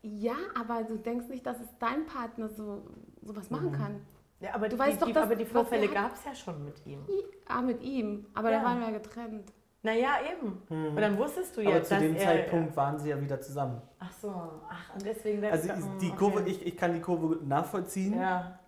[0.01, 2.86] Ja, aber du denkst nicht, dass es dein Partner so
[3.21, 4.01] sowas machen kann.
[4.39, 6.63] Ja, aber Du die, weißt doch, die, dass- aber die Vorfälle gab es ja schon
[6.63, 6.99] mit ihm.
[7.47, 8.25] Ah, mit ihm.
[8.33, 8.60] Aber Ja.
[8.60, 9.51] da waren wir ja getrennt.
[9.83, 10.62] Naja, eben.
[10.69, 13.39] Und dann wusstest du ja, Aber zu dass dem er, Zeitpunkt waren sie ja wieder
[13.41, 13.81] zusammen.
[13.99, 14.29] Ach so,
[14.69, 15.43] ach, und deswegen...
[15.45, 16.15] Also das- die okay.
[16.17, 18.19] Kurve, ich, ich kann die Kurve nachvollziehen.
[18.19, 18.60] Ja,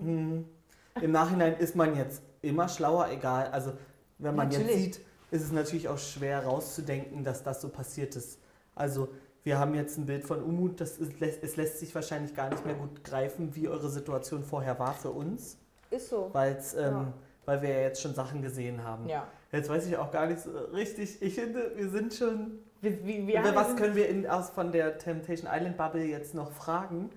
[0.00, 0.44] Hm.
[1.00, 3.46] Im Nachhinein ist man jetzt immer schlauer, egal.
[3.48, 3.72] Also
[4.18, 4.94] wenn man jetzt Natürlich.
[4.96, 8.38] sieht, ist es natürlich auch schwer rauszudenken, dass das so passiert ist.
[8.74, 9.08] Also
[9.44, 12.64] wir haben jetzt ein Bild von Umut, das ist, es lässt sich wahrscheinlich gar nicht
[12.64, 15.58] mehr gut greifen, wie eure Situation vorher war für uns,
[15.90, 16.30] Ist so.
[16.32, 17.12] weil's, ähm, Ja.
[17.46, 19.08] weil wir ja jetzt schon Sachen gesehen haben.
[19.08, 19.26] ja.
[19.50, 23.36] Jetzt weiß ich auch gar nicht so richtig, ich finde, wir sind schon wie, wie,
[23.36, 27.10] über was können wir in, aus von der Temptation Island Bubble jetzt noch fragen?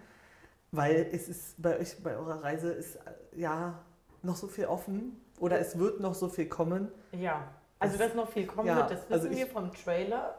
[0.72, 3.80] Weil es ist bei euch, bei eurer Reise ist äh, ja
[4.22, 6.90] noch so viel offen oder es wird noch so viel kommen.
[7.14, 7.48] Ja,
[7.80, 10.36] also dass noch viel kommen Ja, wird, das wissen also ich- wir vom Trailer.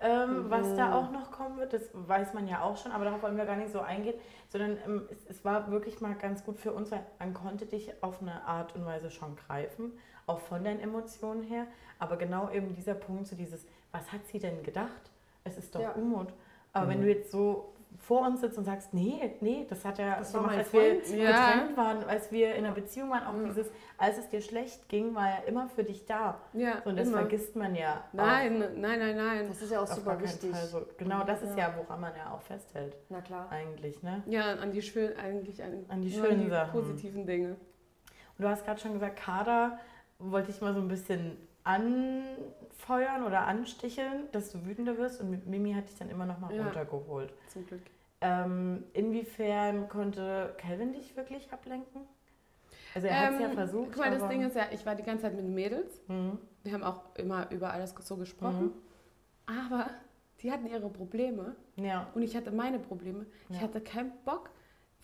[0.00, 1.72] Ähm, was da auch noch kommen wird.
[1.72, 4.14] Das weiß man ja auch schon, aber darauf wollen wir gar nicht so eingehen,
[4.48, 7.92] sondern ähm, es, es war wirklich mal ganz gut für uns, weil man konnte dich
[8.02, 9.92] auf eine Art und Weise schon greifen,
[10.26, 11.66] auch von deinen Emotionen her.
[11.98, 15.10] Aber genau eben dieser Punkt, so dieses, was hat sie denn gedacht?
[15.44, 15.92] Es ist doch Ja.
[15.92, 16.28] Unmut.
[16.72, 20.18] Aber wenn du jetzt so vor uns sitzt und sagst, nee, nee, das hat er
[20.18, 20.94] Das gemacht, als wir.
[21.16, 21.52] Ja.
[21.54, 25.14] getrennt waren, als wir in einer Beziehung waren, auch dieses, als es dir schlecht ging,
[25.14, 26.38] war er immer für dich da.
[26.52, 27.18] Ja, So, und das immer.
[27.18, 28.04] vergisst man ja.
[28.12, 29.48] Nein, nein, nein, nein.
[29.48, 30.54] Das ist ja auch auch auf super wichtig.
[30.54, 30.82] So.
[30.98, 33.48] Genau, das ist ja, woran man ja auch festhält, Na klar.
[33.50, 34.02] eigentlich.
[34.02, 34.22] Ne?
[34.26, 36.72] Ja, an die schönen, eigentlich an, An die schönen Sachen.
[36.72, 37.50] positiven Dinge.
[38.38, 39.78] Und du hast gerade schon gesagt, Kader
[40.18, 41.36] wollte ich mal so ein bisschen
[42.86, 45.20] anfeuern oder ansticheln, dass du wütender wirst.
[45.20, 46.64] Und mit Mimi hat dich dann immer noch mal Ja.
[46.64, 47.32] runtergeholt.
[47.48, 47.82] Zum Glück.
[48.20, 52.02] Ähm, inwiefern konnte Calvin dich wirklich ablenken?
[52.94, 53.90] Also er hat es ja versucht.
[53.92, 56.00] Guck mal, das Ding ist ja, ich war die ganze Zeit mit den Mädels.
[56.08, 56.38] Mhm.
[56.62, 58.70] Wir haben auch immer über alles so gesprochen.
[59.44, 59.90] Aber
[60.40, 62.08] die hatten ihre Probleme Ja.
[62.14, 63.26] und ich hatte meine Probleme.
[63.50, 63.62] Ich Ja.
[63.62, 64.50] hatte keinen Bock,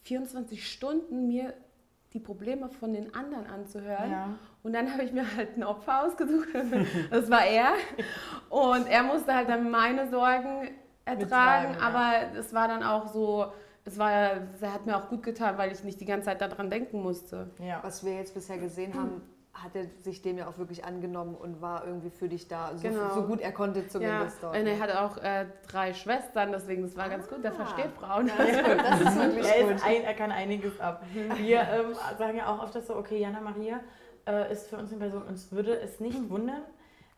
[0.04, 1.52] 24 Stunden mir
[2.12, 4.10] die Probleme von den anderen anzuhören.
[4.10, 4.28] ja.
[4.62, 6.48] Und dann habe ich mir halt ein Opfer ausgesucht.
[7.10, 7.72] Das war er.
[8.48, 10.68] Und er musste halt dann meine Sorgen
[11.04, 11.70] ertragen.
[11.70, 11.80] Mittragen, ja.
[11.80, 13.52] Aber es war dann auch so,
[13.84, 16.70] es war, er hat mir auch gut getan, weil ich nicht die ganze Zeit daran
[16.70, 17.50] denken musste.
[17.58, 17.80] Ja.
[17.82, 19.22] Was wir jetzt bisher gesehen haben,
[19.54, 22.88] hat er sich dem ja auch wirklich angenommen und war irgendwie für dich da, so,
[22.88, 23.10] Genau.
[23.14, 24.56] so gut er konnte Ja, zumindest dort.
[24.56, 27.44] und er hatte auch äh, drei Schwestern, deswegen das war ganz gut.
[27.44, 27.56] Der Ah.
[27.56, 28.28] versteht Frauen.
[28.28, 29.84] Das ist wirklich Er, gut.
[29.84, 31.04] ein, er kann einiges ab.
[31.36, 33.80] Wir ähm, sagen ja auch oft das so, okay, Jana Maria
[34.26, 36.62] äh, ist für uns eine Person, uns würde es nicht wundern,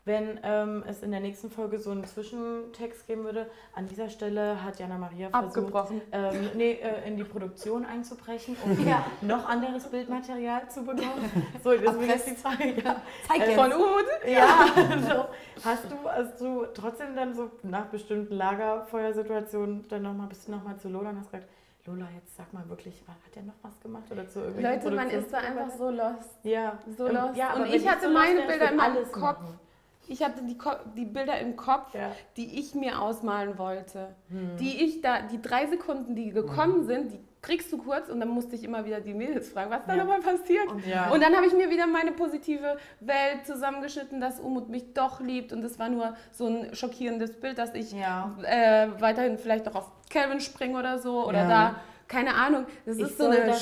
[0.05, 3.49] wenn ähm, es in der nächsten Folge so einen Zwischentext geben würde.
[3.73, 5.73] An dieser Stelle hat Jana Maria versucht,
[6.11, 9.03] ähm, nee, äh, in die Produktion einzubrechen, um Ja.
[9.21, 11.31] noch anderes Bildmaterial zu bekommen.
[11.63, 13.01] So, deswegen ist die Frage, ja.
[13.27, 13.55] Zeig Äh, jetzt.
[13.59, 14.05] Von Umut?
[14.27, 14.67] Ja,
[15.09, 15.25] so.
[15.67, 20.77] hast, du, hast du trotzdem dann so nach bestimmten Lagerfeuersituationen dann nochmal, bist du nochmal
[20.77, 21.49] zu Lola und hast gesagt,
[21.87, 25.09] Lola, jetzt sag mal wirklich, hat er noch was gemacht oder zu irgendwelchen Leute, man
[25.09, 26.29] ist da einfach so lost.
[26.43, 26.79] ja.
[26.97, 27.35] so Ähm, lost.
[27.37, 29.21] Ja, Und ich hatte meine Bilder in meinem Kopf.
[29.39, 29.59] machen.
[30.07, 32.11] Ich hatte die, Ko die Bilder im Kopf, Ja.
[32.37, 34.15] die ich mir ausmalen wollte.
[34.29, 34.57] Hm.
[34.59, 38.29] Die ich da, die drei Sekunden, die gekommen sind, die kriegst du kurz und dann
[38.29, 40.03] musste ich immer wieder die Mädels fragen, was da Ja.
[40.03, 40.65] nochmal passiert.
[40.87, 41.11] Ja.
[41.11, 45.53] Und dann habe ich mir wieder meine positive Welt zusammengeschnitten, dass Umut mich doch liebt.
[45.53, 48.35] Und das war nur so ein schockierendes Bild, dass ich ja.
[48.43, 51.23] äh, weiterhin vielleicht noch auf Calvin springe oder so.
[51.27, 51.47] Oder Ja.
[51.47, 51.75] da,
[52.07, 52.65] keine Ahnung.
[52.85, 53.53] Das Ich ist so eine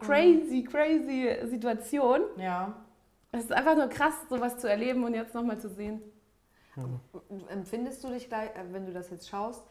[0.00, 2.20] crazy, crazy Situation.
[2.36, 2.74] Ja.
[3.32, 6.02] Es ist einfach nur krass, sowas zu erleben und jetzt nochmal zu sehen.
[7.48, 9.64] Empfindest du dich gleich, äh, wenn du das jetzt schaust,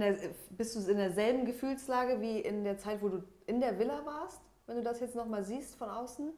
[0.00, 0.16] der,
[0.50, 4.40] bist du in derselben Gefühlslage wie in der Zeit, wo du in der Villa warst,
[4.66, 6.32] wenn du das jetzt nochmal siehst von außen?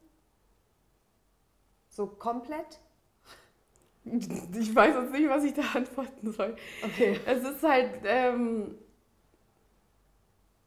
[1.89, 2.81] So komplett?
[4.07, 6.57] Ich weiß jetzt nicht, was ich da antworten soll.
[6.83, 7.19] Okay.
[7.25, 8.77] Es ist halt, ähm,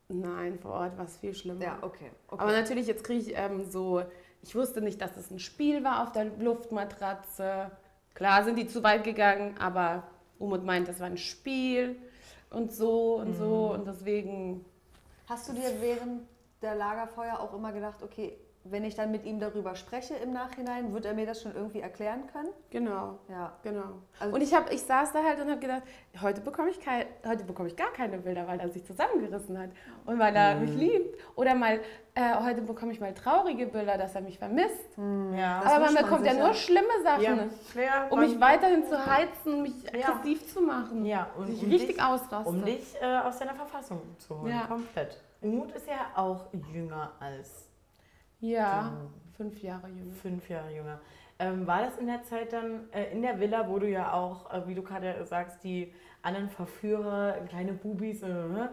[0.08, 1.64] nein, vor Ort war es viel schlimmer.
[1.64, 2.10] Ja, okay.
[2.30, 2.42] okay.
[2.42, 4.02] Aber natürlich, jetzt kriege ich ähm, so,
[4.48, 7.70] ich wusste nicht, dass es ein Spiel war auf der Luftmatratze.
[8.14, 10.04] Klar sind die zu weit gegangen, aber
[10.40, 11.98] Umut meint, das war ein Spiel
[12.50, 14.64] und so und so und deswegen,
[15.28, 16.22] Hast du dir während
[16.62, 18.38] der Lagerfeuer auch immer gedacht, okay,
[18.72, 21.80] wenn ich dann mit ihm darüber spreche im Nachhinein, wird er mir das schon irgendwie
[21.82, 22.50] erklären können?
[22.70, 23.54] genau, Ja.
[23.64, 23.84] genau.
[24.20, 25.84] Also- und ich, hab, ich saß da halt und habe gedacht,
[26.22, 29.70] heute bekomme ich, kein, heute bekomme ich gar keine Bilder, weil er sich zusammengerissen hat
[30.06, 31.18] und weil er mich liebt.
[31.36, 31.80] Oder mal,
[32.16, 34.98] äh, heute bekomme ich mal traurige Bilder, dass er mich vermisst.
[35.36, 35.62] Ja.
[35.64, 36.54] Das Aber man bekommt ja nur ja.
[36.54, 37.22] schlimme Sachen.
[37.24, 37.82] ja.
[37.82, 38.08] ja.
[38.10, 41.06] Um mich weiterhin zu heizen, mich aggressiv zu machen.
[41.06, 42.46] Ja, und Sich um richtig dich, ausrasten.
[42.60, 44.52] um dich äh, aus deiner Verfassung zu holen.
[44.54, 44.66] Ja.
[44.68, 45.22] Komplett.
[45.42, 47.67] Umut ist ja auch jünger als
[48.40, 48.94] Ja,
[49.36, 50.14] fünf Jahre jünger.
[50.14, 51.00] fünf Jahre jünger.
[51.40, 54.52] Ähm, war das in der Zeit dann, äh, in der Villa, wo du ja auch,
[54.52, 58.72] äh, wie du gerade sagst, die anderen Verführer, kleine Bubis, äh, ne?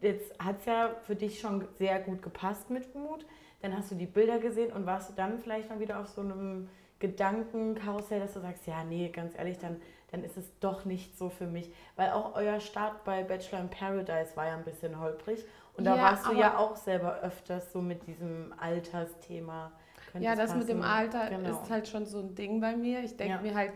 [0.00, 3.26] jetzt hat es ja für dich schon sehr gut gepasst mit Umut.
[3.62, 6.20] Dann hast du die Bilder gesehen und warst du dann vielleicht mal wieder auf so
[6.20, 6.68] einem
[7.00, 11.30] Gedankenkarussell, dass du sagst, ja, nee, ganz ehrlich, dann, dann ist es doch nicht so
[11.30, 11.72] für mich.
[11.96, 15.44] Weil auch euer Start bei Bachelor in Paradise war ja ein bisschen holprig.
[15.76, 19.72] Und da Ja, warst du ja auch selber öfters so mit diesem Altersthema.
[20.12, 20.92] Könnte Ja, das mit dem passen?
[20.92, 21.50] Alter Genau.
[21.50, 23.02] ist halt schon so ein Ding bei mir.
[23.02, 23.40] Ich denke Ja.
[23.42, 23.72] mir halt,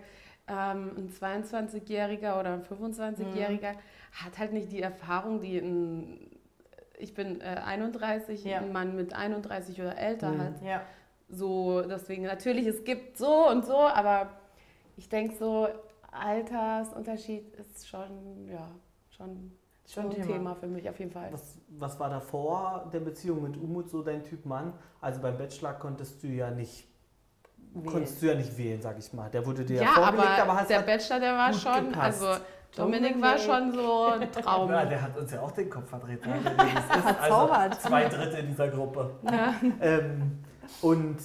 [0.47, 3.79] ähm, ein 22-Jähriger oder ein 25-Jähriger Mhm.
[4.25, 6.31] hat halt nicht die Erfahrung, die ein,
[6.99, 8.59] ich bin äh, 31, Ja.
[8.59, 10.39] ein Mann mit 31 oder älter Mhm.
[10.41, 10.63] hat.
[10.63, 10.83] Ja,
[11.29, 14.31] So, deswegen natürlich, es gibt so und so, aber
[14.97, 15.69] ich denke so,
[16.11, 18.71] Altersunterschied ist schon, ja,
[19.11, 19.53] schon,
[19.93, 20.27] Schon ein Thema.
[20.27, 20.55] Thema.
[20.55, 21.29] für mich auf jeden Fall.
[21.33, 24.75] Was, was war davor der Beziehung mit Umut so dein Typ Mann?
[25.01, 26.87] Also beim Bachelor konntest du ja nicht,
[27.87, 29.31] konntest du ja nicht wählen, sag ich mal.
[29.31, 31.89] Der wurde dir ja, Ja, vorgelegt, aber, aber, hast der halt Bachelor, der war schon,
[31.91, 32.23] gepasst.
[32.23, 32.45] also
[32.77, 34.71] Dominik war schon so ein Traum.
[34.71, 36.25] Ja, der hat uns ja auch den Kopf verdreht.
[36.27, 36.35] ne?
[36.45, 36.91] Das ist.
[36.91, 37.81] Also Verzaubert.
[37.81, 39.11] zwei Drittel dieser Gruppe.
[39.25, 39.55] Ja.
[39.81, 40.45] Ähm,
[40.83, 41.17] und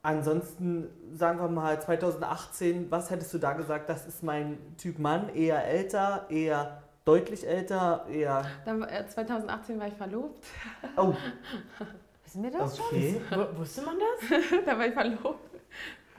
[0.00, 5.28] ansonsten, sagen wir mal 2018, was hättest du da gesagt, das ist mein Typ Mann?
[5.34, 8.44] Eher älter, eher deutlich älter, eher...
[8.64, 10.44] Dann, äh, 2018 war ich verlobt.
[10.96, 11.14] Oh,
[12.24, 12.86] Wissen wir das schon?
[12.86, 13.20] okay.
[13.30, 14.40] W wusste man das?
[14.64, 15.50] da war ich verlobt.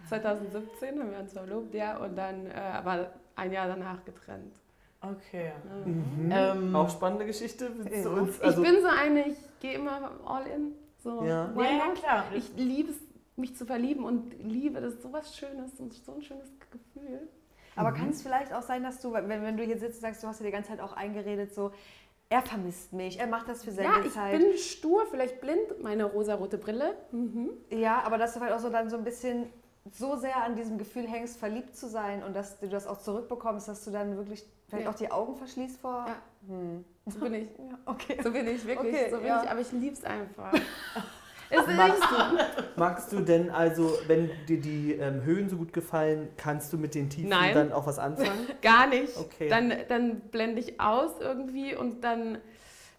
[0.10, 4.54] 2017 haben wir uns verlobt, ja, und dann äh, aber ein Jahr danach getrennt.
[5.02, 5.52] Okay.
[5.52, 5.86] Ja.
[5.86, 6.32] Mhm.
[6.32, 7.72] Ähm, auch spannende Geschichte.
[7.92, 8.10] Ja.
[8.10, 10.74] uns, Ich also, bin so eine, ich gehe immer all in.
[11.00, 11.52] So, Ja.
[11.56, 12.26] Ja, ja, klar.
[12.34, 12.98] Ich liebe es,
[13.36, 17.28] mich zu verlieben und Liebe, das ist sowas Schönes und so ein schönes Gefühl.
[17.76, 17.96] Aber Mhm.
[17.96, 20.28] kann es vielleicht auch sein, dass du, wenn, wenn du hier sitzt und sagst, du
[20.28, 21.72] hast dir die ganze Zeit auch eingeredet, so,
[22.30, 26.58] er vermisst mich, er macht das für Ja, ich bin stur, vielleicht blind, meine rosarote
[26.58, 26.96] Brille.
[27.12, 27.52] Mhm.
[27.70, 29.50] Ja, aber dass du vielleicht auch so dann so ein bisschen
[29.92, 33.68] so sehr an diesem Gefühl hängst, verliebt zu sein und dass du das auch zurückbekommst,
[33.68, 34.92] dass du dann wirklich vielleicht Ja.
[34.92, 36.06] auch die Augen verschließt vor.
[36.08, 36.16] Ja.
[36.48, 36.86] Hm.
[37.08, 37.50] So bin ich.
[37.60, 38.18] Ja, okay.
[38.24, 38.94] So bin ich wirklich.
[38.96, 40.54] Okay, so bin ich, aber ich liebe es einfach.
[41.76, 46.74] magst, du, magst du denn also, wenn dir die ähm, Höhen so gut gefallen, kannst
[46.74, 47.54] du mit den Tiefen Nein.
[47.54, 48.48] dann auch was anfangen?
[48.62, 49.18] gar nicht.
[49.18, 49.50] Okay.
[49.50, 52.38] Dann, dann blende ich aus irgendwie und dann,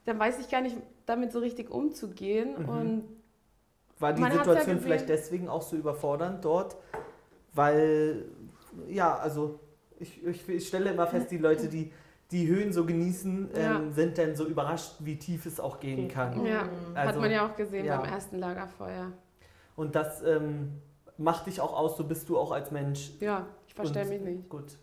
[0.04, 2.62] dann weiß ich gar nicht, damit so richtig umzugehen.
[2.62, 2.68] Mhm.
[2.68, 3.04] Und
[3.98, 4.80] War die ja Situation gesehen.
[4.80, 6.76] vielleicht deswegen auch so überfordernd dort?
[7.52, 8.24] Weil,
[8.88, 9.60] ja, also
[9.98, 11.92] ich, ich, ich stelle immer fest, die Leute, die
[12.30, 13.82] die Höhen so genießen, ähm, Ja.
[13.92, 16.44] sind dann so überrascht, wie tief es auch gehen kann.
[16.44, 16.64] Ja.
[16.64, 16.70] Mhm.
[16.94, 17.98] Also, hat man ja auch gesehen ja.
[17.98, 19.12] beim ersten Lagerfeuer.
[19.76, 20.80] Und das ähm,
[21.18, 23.12] macht dich auch aus, so bist du auch als Mensch.
[23.20, 24.48] Ja, ich verstehe mich nicht.
[24.48, 24.76] Gut.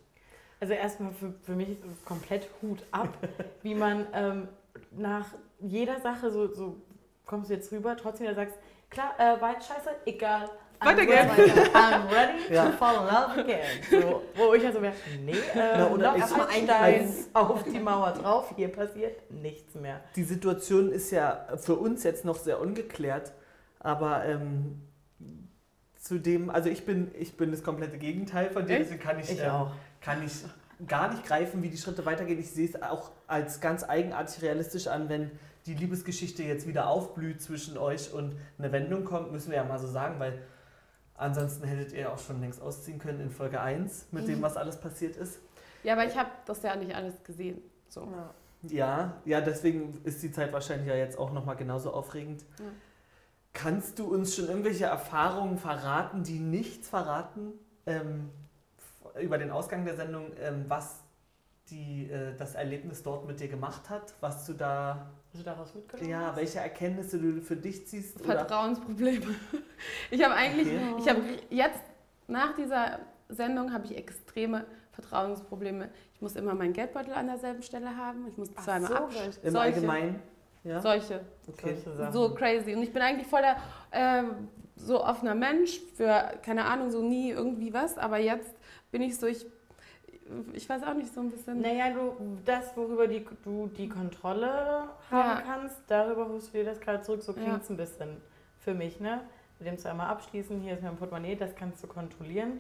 [0.60, 3.10] Also erstmal für, für mich ist es komplett Hut ab,
[3.64, 4.48] wie man ähm,
[4.92, 5.26] nach
[5.60, 6.78] jeder Sache so, so
[7.26, 8.56] kommst du jetzt rüber, trotzdem wieder sagst,
[8.90, 10.50] klar, äh, war jetzt scheiße, egal.
[10.82, 11.70] I'm Weiter ready, geht's.
[11.76, 12.66] I'm ready Ja.
[12.66, 13.62] to fall in love again.
[13.92, 15.38] So, wo ich also wäre, nee, äh,
[15.78, 20.02] Na, oder noch ich- ein Stein auf die Mauer drauf, hier passiert nichts mehr.
[20.16, 23.32] Die Situation ist ja für uns jetzt noch sehr ungeklärt,
[23.80, 24.82] aber ähm,
[26.00, 29.40] zudem, also ich bin, ich bin das komplette Gegenteil von dir, deswegen kann ich, Ich
[29.40, 29.72] ähm, auch.
[30.02, 30.34] kann ich
[30.88, 32.40] gar nicht greifen, wie die Schritte weitergehen.
[32.40, 35.30] Ich sehe es auch als ganz eigenartig realistisch an, wenn
[35.68, 39.78] die Liebesgeschichte jetzt wieder aufblüht zwischen euch und eine Wendung kommt, müssen wir ja mal
[39.78, 40.42] so sagen, weil
[41.16, 44.42] ansonsten hättet ihr auch schon längst ausziehen können in Folge 1 mit dem, Mhm.
[44.44, 45.40] was alles passiert ist.
[45.84, 47.62] Ja, aber ich habe das ja nicht alles gesehen.
[47.90, 48.02] So.
[48.02, 48.34] Ja.
[48.64, 52.44] Ja, ja, deswegen ist die Zeit wahrscheinlich ja jetzt auch nochmal genauso aufregend.
[52.60, 52.66] Ja.
[53.54, 57.54] Kannst du uns schon irgendwelche Erfahrungen verraten, die nichts verraten
[57.88, 58.30] ähm,
[59.20, 61.01] über den Ausgang der Sendung, ähm, was
[61.72, 64.14] die, äh, das Erlebnis dort mit dir gemacht hat?
[64.20, 66.10] Was du da, Hast du daraus mitgenommen?
[66.10, 68.22] ja, welche Erkenntnisse du für dich ziehst?
[68.22, 69.26] Vertrauensprobleme.
[70.12, 70.96] Ich habe eigentlich, Okay.
[71.00, 71.82] ich habe jetzt
[72.28, 75.90] nach dieser Sendung habe ich extreme Vertrauensprobleme.
[76.14, 78.28] Ich muss immer meinen Geldbeutel an derselben Stelle haben.
[78.28, 79.44] Ich muss zweimal so, abschließen.
[79.44, 79.76] Im solche.
[79.76, 80.20] Allgemeinen?
[80.64, 80.82] Ja?
[80.82, 81.22] Solche.
[81.48, 81.76] Okay.
[81.84, 82.12] Solche.
[82.12, 82.76] So crazy.
[82.76, 83.58] Und ich bin eigentlich voll der
[83.92, 87.98] ähm, so offener Mensch für, keine Ahnung, so nie irgendwie was.
[87.98, 88.54] Aber jetzt
[88.92, 89.46] bin ich so, ich,
[90.54, 91.62] ich weiß auch nicht, so ein bisschen.
[91.62, 95.42] Naja, du, das, worüber die, du die Kontrolle haben Ja.
[95.46, 97.22] kannst, darüber holst du dir das gerade zurück.
[97.24, 97.40] So Ja.
[97.42, 98.18] klingt es ein bisschen
[98.60, 99.22] für mich, ne?
[99.60, 102.60] Mit dem zweimal abschließen, hier ist mein Portemonnaie, das kannst du kontrollieren.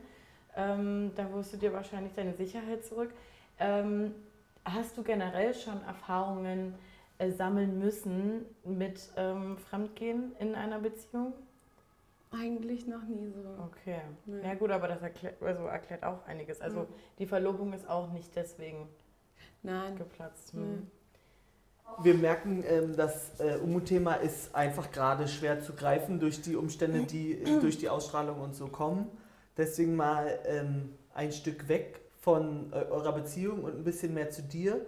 [0.56, 3.12] Ähm, da holst du dir wahrscheinlich deine Sicherheit zurück.
[3.60, 4.14] Ähm,
[4.66, 6.76] hast du generell schon Erfahrungen
[7.18, 11.34] äh, sammeln müssen mit ähm, Fremdgehen in einer Beziehung?
[12.32, 13.63] Eigentlich noch nie so.
[13.63, 14.00] Okay.
[14.26, 14.41] Nee.
[14.44, 16.62] Ja gut, aber das erklärt, also erklärt auch einiges.
[16.62, 16.88] Also Mhm.
[17.20, 18.88] die Verlobung ist auch nicht deswegen
[19.63, 19.98] Nein.
[19.98, 20.54] geplatzt.
[20.54, 20.62] Nee.
[20.62, 20.88] Hm.
[22.04, 27.02] Wir merken, ähm, das äh, Umu-Thema ist einfach gerade schwer zu greifen durch die Umstände,
[27.02, 29.10] die äh, durch die Ausstrahlung und so kommen.
[29.58, 34.41] Deswegen mal ähm, ein Stück weg von äh, eurer Beziehung und ein bisschen mehr zu
[34.41, 34.86] dir.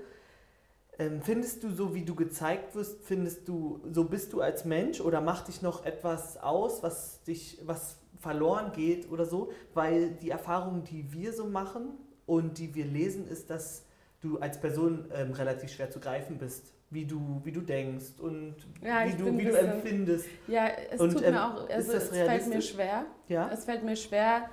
[0.99, 5.01] Ähm, findest du, so wie du gezeigt wirst, findest du, so bist du als Mensch
[5.01, 9.51] oder macht dich noch etwas aus, was dich, was verloren geht oder so?
[9.73, 13.85] Weil die Erfahrung, die wir so machen und die wir lesen, ist, dass
[14.21, 16.73] du als Person ähm, relativ schwer zu greifen bist.
[16.91, 20.27] Wie du, wie du denkst und Ja, wie du, wie du empfindest.
[20.47, 23.05] Ja, es Und, tut ähm, mir auch, also es fällt mir schwer.
[23.27, 23.49] Ja?
[23.51, 24.47] Es fällt mir schwer.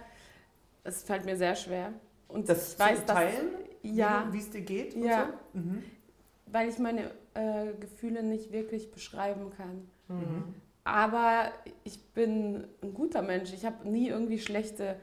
[0.83, 1.93] Es fällt mir sehr schwer.
[2.29, 3.49] Und Das ich weiß, zu dass teilen,
[3.83, 5.35] ja, wie es dir geht und Ja.
[5.53, 5.59] so?
[5.59, 5.83] Mhm.
[6.53, 9.89] Weil ich meine äh, Gefühle nicht wirklich beschreiben kann.
[10.09, 10.55] Mhm.
[10.85, 11.51] Aber
[11.85, 13.53] ich bin ein guter Mensch.
[13.53, 14.97] Ich habe nie irgendwie schlechte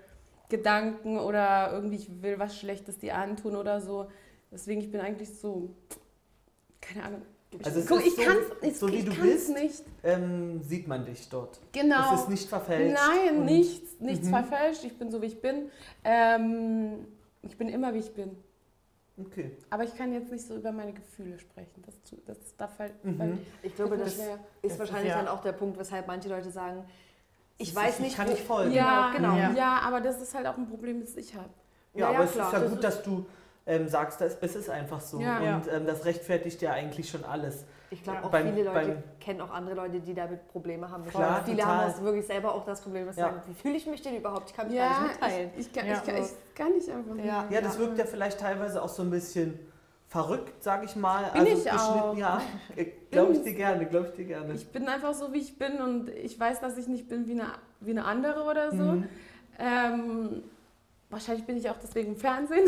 [0.50, 4.08] Gedanken oder irgendwie ich will was Schlechtes dir antun oder so.
[4.52, 5.76] Deswegen ich bin eigentlich so
[6.82, 7.22] keine Ahnung.
[7.64, 9.84] Also Guck, ich so- kann's, ich, so wie ich du bist, nicht.
[10.04, 11.60] Ähm, sieht man dich dort.
[11.72, 12.14] Genau.
[12.14, 12.98] Es ist nicht verfälscht.
[13.10, 14.32] Nein, nichts, nichts Mhm.
[14.32, 14.84] verfälscht.
[14.84, 15.70] Ich bin so, wie ich bin.
[16.04, 17.08] Ähm,
[17.44, 18.32] ich bin immer, wie ich bin.
[19.20, 19.58] Okay.
[19.72, 21.84] Aber ich kann jetzt nicht so über meine Gefühle sprechen.
[21.86, 23.04] Das, das darf halt.
[23.04, 23.20] Mhm.
[23.20, 24.34] weil- Ich glaube, das schwer.
[24.36, 26.84] ist Das ist wahrscheinlich ja- dann auch der Punkt, weshalb manche Leute sagen,
[27.58, 28.72] ich Das weiß nicht, Ich kann wo- nicht folgen.
[28.72, 29.36] Ja, genau.
[29.36, 29.52] Ja.
[29.54, 29.80] Ja.
[29.84, 31.50] aber das ist halt auch ein Problem, das ich habe.
[31.96, 32.54] Ja, Ja, aber ja, es klar.
[32.54, 33.26] ist ja gut, dass du
[33.66, 35.20] ähm, sagst, das, es ist einfach so.
[35.20, 35.58] Ja.
[35.58, 37.66] Und ähm, das rechtfertigt ja eigentlich schon alles.
[37.90, 41.04] Ich glaube auch Beim- viele Leute kennen auch andere Leute, die damit Probleme haben.
[41.06, 41.78] Ich Klar, glaube, viele total.
[41.78, 43.28] haben auch wirklich selber auch das Problem, dass sie Ja.
[43.28, 44.50] sagen, wie fühle ich mich denn überhaupt?
[44.52, 45.50] Ich kann mich Ja, gar nicht mitteilen.
[45.58, 45.94] ich, ich, kann, Ja.
[45.96, 47.16] ich, kann, ich kann nicht einfach.
[47.26, 47.46] Ja.
[47.50, 49.60] Ja, das wirkt ja vielleicht teilweise auch so ein bisschen
[50.08, 51.26] verrückt, sag ich mal.
[51.34, 52.16] Bin ich geschnitten- auch.
[52.16, 52.42] Ja,
[53.12, 54.54] glaube ich dir gerne, glaube ich dir gerne.
[54.54, 57.34] Ich bin einfach so, wie ich bin und ich weiß, dass ich nicht bin wie
[57.34, 57.48] eine,
[57.82, 58.78] wie eine andere oder so.
[58.78, 59.10] Mhm.
[59.60, 60.44] Ähm,
[61.10, 62.68] wahrscheinlich bin ich auch deswegen im Fernsehen,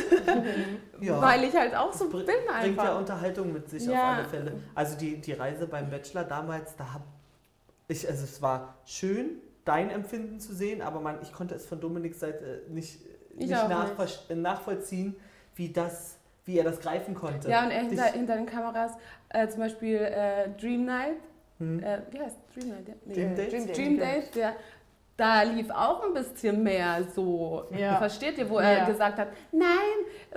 [1.01, 1.21] Ja.
[1.21, 2.97] weil ich halt auch so bin Bringt ja einfach.
[2.97, 3.93] Unterhaltung mit sich Ja.
[4.11, 4.53] auf alle Fälle.
[4.75, 7.03] Also die, die Reise beim Bachelor damals, da habe
[7.87, 11.79] ich, also es war schön, dein Empfinden zu sehen, aber man, ich konnte es von
[11.79, 12.99] Dominiks Seite nicht,
[13.31, 15.15] Ich nicht, auch nachver- nachvollziehen,
[15.55, 17.49] wie das, wie er das greifen konnte.
[17.49, 18.93] Ja, und er hinter, hinter den Kameras,
[19.29, 21.17] äh, zum Beispiel äh, Dream Night,
[21.59, 21.83] Hm.
[21.83, 22.87] äh, wie heißt Dream Night?
[22.87, 22.93] Ja?
[23.05, 23.13] Nee.
[23.15, 23.51] Dream Äh, Date?
[23.51, 23.77] Dream Date.
[23.77, 24.55] Dream Date, der,
[25.19, 27.65] da lief auch ein bisschen mehr so.
[27.77, 27.97] Ja.
[27.97, 28.85] Versteht ihr, wo er Ja.
[28.85, 29.67] gesagt hat, nein,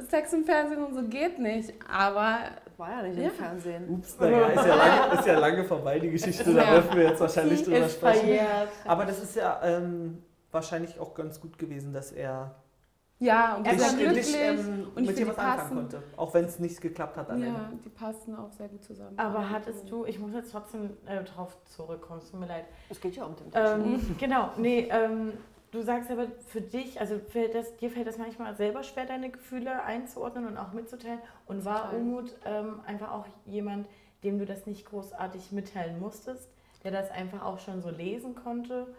[0.08, 1.72] Sex im Fernsehen und so geht nicht.
[1.90, 2.38] Aber
[2.78, 3.24] War ja nicht Ja.
[3.28, 3.88] im Fernsehen.
[3.90, 7.20] Ups, naja, ist ja, lange, ist ja lange vorbei, die Geschichte, da dürfen wir jetzt
[7.20, 8.20] wahrscheinlich drüber sprechen.
[8.20, 8.68] verjährt.
[8.86, 12.54] Aber das ist ja ähm, wahrscheinlich auch ganz gut gewesen, dass er
[13.22, 14.26] ja, und die Er sind war glücklich.
[14.26, 15.76] dich, ähm, und ich mit dir was die anfangen passen.
[15.76, 16.02] konnte.
[16.16, 17.46] Auch wenn es nicht geklappt hat Ende.
[17.46, 19.18] ja, die passen auch sehr gut zusammen.
[19.18, 22.64] Aber hattest du, ich muss jetzt trotzdem äh, drauf zurückkommen, es tut mir leid.
[22.90, 25.32] Es geht ja um den Ähm, genau, nee, ähm,
[25.70, 29.30] du sagst aber für dich, also fällt das, dir fällt das manchmal selber schwer, deine
[29.30, 31.20] Gefühle einzuordnen und auch mitzuteilen.
[31.46, 31.98] Und war Total.
[32.00, 33.86] Umut ähm, einfach auch jemand,
[34.24, 36.48] dem du das nicht großartig mitteilen musstest,
[36.84, 38.94] der das einfach auch schon so lesen konnte?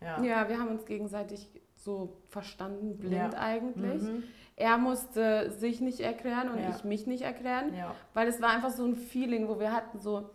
[0.00, 0.20] Ja.
[0.22, 1.48] Ja, wir haben uns gegenseitig
[1.84, 3.38] so verstanden, blind Ja.
[3.40, 4.02] eigentlich.
[4.02, 4.24] Mhm.
[4.56, 6.70] Er musste sich nicht erklären und Ja.
[6.76, 7.94] ich mich nicht erklären, Ja.
[8.14, 10.28] weil es war einfach so ein Feeling, wo wir hatten so,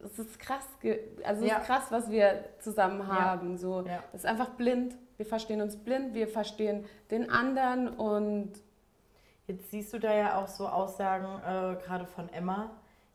[0.00, 0.66] es ist krass,
[1.24, 3.56] also es ist krass, was wir zusammen haben.
[3.56, 4.96] So, es ist einfach blind.
[5.16, 8.52] Wir verstehen uns blind, wir verstehen den anderen und
[9.50, 12.70] Jetzt siehst du da ja auch so Aussagen, äh, gerade von Emma,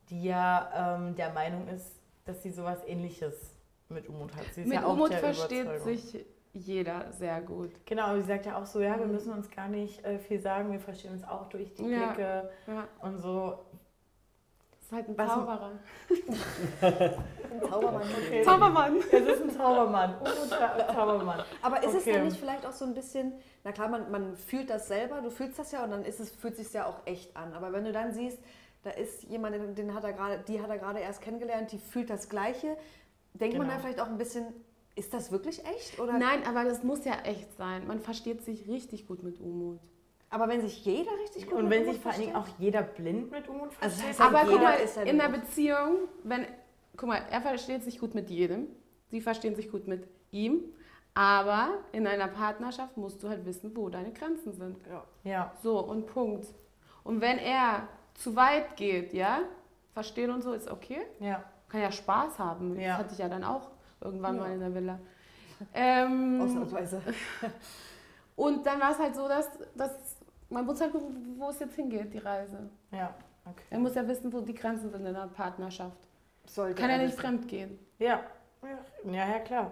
[0.10, 3.56] die ja ähm, der Meinung ist, dass sie sowas ähnliches
[3.88, 4.46] mit Umut hat.
[4.56, 7.72] Sie ist mit ja auch Umut versteht sich jeder sehr gut.
[7.86, 9.12] Genau, sie sagt ja auch so, ja, wir Mhm.
[9.14, 12.08] müssen uns gar nicht äh, viel sagen, wir verstehen uns auch durch die Ja.
[12.08, 13.60] Blicke Ja, und so.
[14.82, 15.72] ist halt ein Zauberer.
[17.70, 18.02] Zaubermann.
[18.26, 18.44] Okay.
[18.44, 18.98] Zaubermann!
[19.12, 21.44] Es ist ein Zaubermann, Zau- Zaubermann.
[21.62, 22.14] Aber ist es Okay.
[22.14, 25.30] dann nicht vielleicht auch so ein bisschen, na klar, man, man fühlt das selber, du
[25.30, 27.54] fühlst das ja und dann ist es, fühlt sich ja auch echt an.
[27.54, 28.40] Aber wenn du dann siehst,
[28.84, 32.10] da ist jemand, den- hat er gerade, die hat er gerade erst kennengelernt, die fühlt
[32.10, 32.78] das Gleiche,
[33.34, 33.74] denkt man Genau.
[33.74, 34.46] dann vielleicht auch ein bisschen,
[34.96, 36.00] ist das wirklich echt?
[36.00, 36.18] Oder?
[36.18, 37.88] Nein, aber das muss ja echt sein.
[37.88, 39.80] Man versteht sich richtig gut mit Umut.
[40.30, 42.48] Aber wenn sich jeder richtig gut Und mit wenn Umut sich vor allen Dingen auch
[42.58, 44.02] jeder blind mit Umut Also versteht.
[44.02, 46.46] das heißt ja, Aber guck mal, in der Beziehung, wenn,
[46.98, 48.68] guck mal, er versteht sich gut mit jedem,
[49.10, 50.64] sie verstehen sich gut mit ihm,
[51.14, 54.78] aber in einer Partnerschaft musst du halt wissen, wo deine Grenzen sind.
[54.90, 55.04] ja.
[55.24, 56.48] ja, So, und Punkt.
[57.04, 59.42] Und wenn er zu weit geht, ja,
[59.94, 61.44] verstehen und so, ist okay, ja.
[61.70, 62.80] kann ja Spaß haben.
[62.80, 62.90] Ja.
[62.90, 63.70] Das hatte ich ja dann auch
[64.04, 64.42] irgendwann Ja.
[64.42, 65.00] mal in der Villa.
[65.74, 67.02] Ähm, Ausnahmsweise.
[68.36, 70.18] und dann war es halt so, dass, dass
[70.50, 72.70] man muss halt gucken, wo es jetzt hingeht, die Reise.
[72.92, 73.14] Ja,
[73.46, 73.78] Er okay.
[73.78, 75.98] muss ja wissen, wo die Grenzen sind in der Partnerschaft.
[76.46, 77.80] Sollte Kann er nicht fremd gehen.
[78.00, 78.22] Ja,
[79.06, 79.72] ja, ja, klar.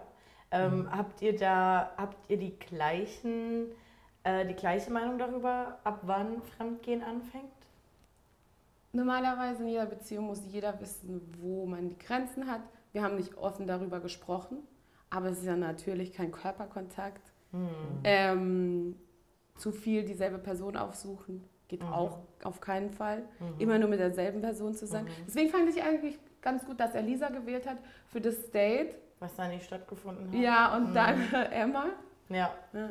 [0.50, 3.72] Ähm, habt ihr da, habt ihr die gleichen,
[4.22, 7.44] äh, die gleiche Meinung darüber, ab wann Fremdgehen anfängt?
[8.92, 12.60] Normalerweise in jeder Beziehung muss jeder wissen, wo man die Grenzen hat.
[12.92, 14.58] Wir haben nicht offen darüber gesprochen,
[15.10, 17.32] aber es ist ja natürlich kein Körperkontakt.
[17.52, 17.68] Hm.
[18.04, 18.96] Ähm,
[19.56, 21.92] zu viel dieselbe Person aufsuchen geht Mhm.
[21.92, 23.22] auch auf keinen Fall.
[23.40, 23.54] Mhm.
[23.60, 25.04] Immer nur mit derselben Person zu sein.
[25.04, 25.08] Mhm.
[25.26, 27.78] Deswegen fand ich eigentlich ganz gut, dass er Lisa gewählt hat
[28.08, 28.96] für das Date.
[29.20, 30.34] Was da nicht stattgefunden hat?
[30.34, 30.94] Ja, und Mhm.
[30.94, 31.86] dann Emma.
[32.28, 32.50] Ja.
[32.72, 32.90] Ja.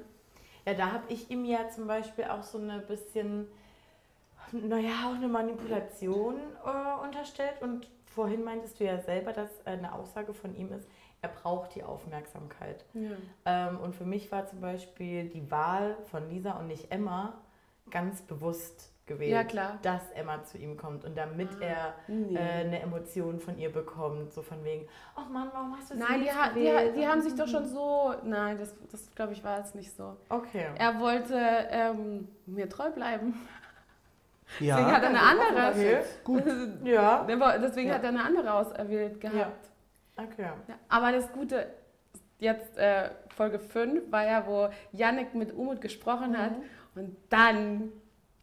[0.66, 3.48] Ja, da habe ich ihm ja zum Beispiel auch so eine bisschen,
[4.52, 6.36] naja, auch eine Manipulation
[6.66, 7.62] äh, unterstellt.
[7.62, 10.88] Und vorhin meintest du ja selber, dass äh, eine Aussage von ihm ist,
[11.22, 12.84] er braucht die Aufmerksamkeit.
[12.94, 13.12] Ja.
[13.46, 17.34] Ähm, und für mich war zum Beispiel die Wahl von Lisa und nicht Emma
[17.90, 19.80] ganz bewusst gewählt, Ja, klar.
[19.82, 22.36] dass Emma zu ihm kommt und damit Ah, er Nee.
[22.36, 26.00] äh, eine Emotion von ihr bekommt, so von wegen, ach Mann, warum hast du sie
[26.00, 28.14] Nein, die, ha die, die haben sich doch schon so.
[28.24, 30.16] Nein, das, das glaube ich war jetzt nicht so.
[30.30, 30.68] Okay.
[30.78, 31.36] Er wollte
[31.72, 33.34] ähm, mir treu bleiben.
[34.60, 35.70] Deswegen Ja, hat er eine andere.
[35.72, 36.02] Okay.
[36.24, 36.44] gut.
[36.84, 37.24] Ja.
[37.24, 37.96] Der war- Deswegen Ja.
[37.96, 39.70] hat er eine andere auserwählt gehabt.
[40.18, 40.44] Okay.
[40.68, 40.76] Ja.
[40.90, 41.68] Aber das Gute,
[42.38, 46.52] jetzt äh, Folge 5 war ja, wo Yannick mit Umut gesprochen hat.
[46.96, 47.92] Und dann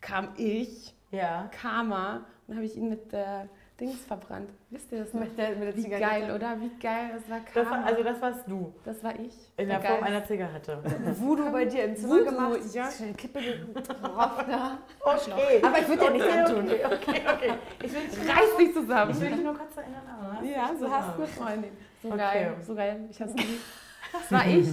[0.01, 1.51] kam ich, Ja.
[1.61, 3.49] Karma, und habe ich ihn mit der
[3.81, 4.51] Dings verbrannt.
[4.71, 5.21] Wisst ihr das noch?
[5.21, 6.09] Mit der, mit der Wie Zigarette.
[6.27, 6.61] geil, oder?
[6.61, 7.71] Wie geil, das war Das Karma.
[7.71, 8.75] war, also das warst du.
[8.85, 9.33] das war ich.
[9.57, 10.83] In der Wie Form einer Zigarette.
[11.21, 12.61] Voodoo bei dir im Zimmer Voodoo, gemacht.
[12.75, 12.91] ja.
[12.91, 14.47] Schnell Kippe gebraucht.
[14.49, 14.79] Ja.
[15.01, 15.61] Okay.
[15.63, 16.65] Aber ich würde dir nichts antun.
[16.65, 17.53] Okay, okay, okay.
[17.85, 19.21] Ich will dich Reiß dich Ich zusammen.
[19.21, 20.45] will dich nur kurz erinnern.
[20.45, 21.27] Ja, so hast du eine.
[21.29, 21.71] Freundin.
[22.03, 22.17] So Okay.
[22.19, 23.01] geil, so geil.
[23.11, 23.65] Ich hab's geliebt.
[24.13, 24.69] Das war ich.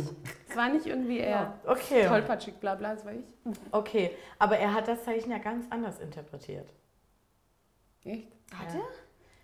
[0.49, 1.29] Es war nicht irgendwie er.
[1.29, 2.07] Ja, okay.
[2.07, 3.23] Tollpatschig, bla bla, das war ich.
[3.71, 6.69] Okay, aber er hat das Zeichen ja ganz anders interpretiert.
[8.05, 8.31] Echt?
[8.53, 8.79] Hat Ja.
[8.79, 8.85] er?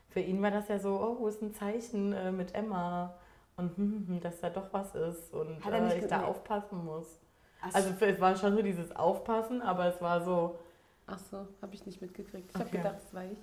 [0.09, 3.15] Für ihn war das ja so, oh, wo ist ein Zeichen äh, mit Emma?
[3.57, 6.23] Und hm, hm, hm, dass da doch was ist und er äh, ich da nee.
[6.25, 7.19] aufpassen muss.
[7.61, 10.59] Ach, Also es war schon so dieses Aufpassen, aber es war so,
[11.07, 12.49] Ach so, habe ich nicht mitgekriegt.
[12.49, 12.63] Ich Okay.
[12.63, 13.37] habe gedacht, das war ich.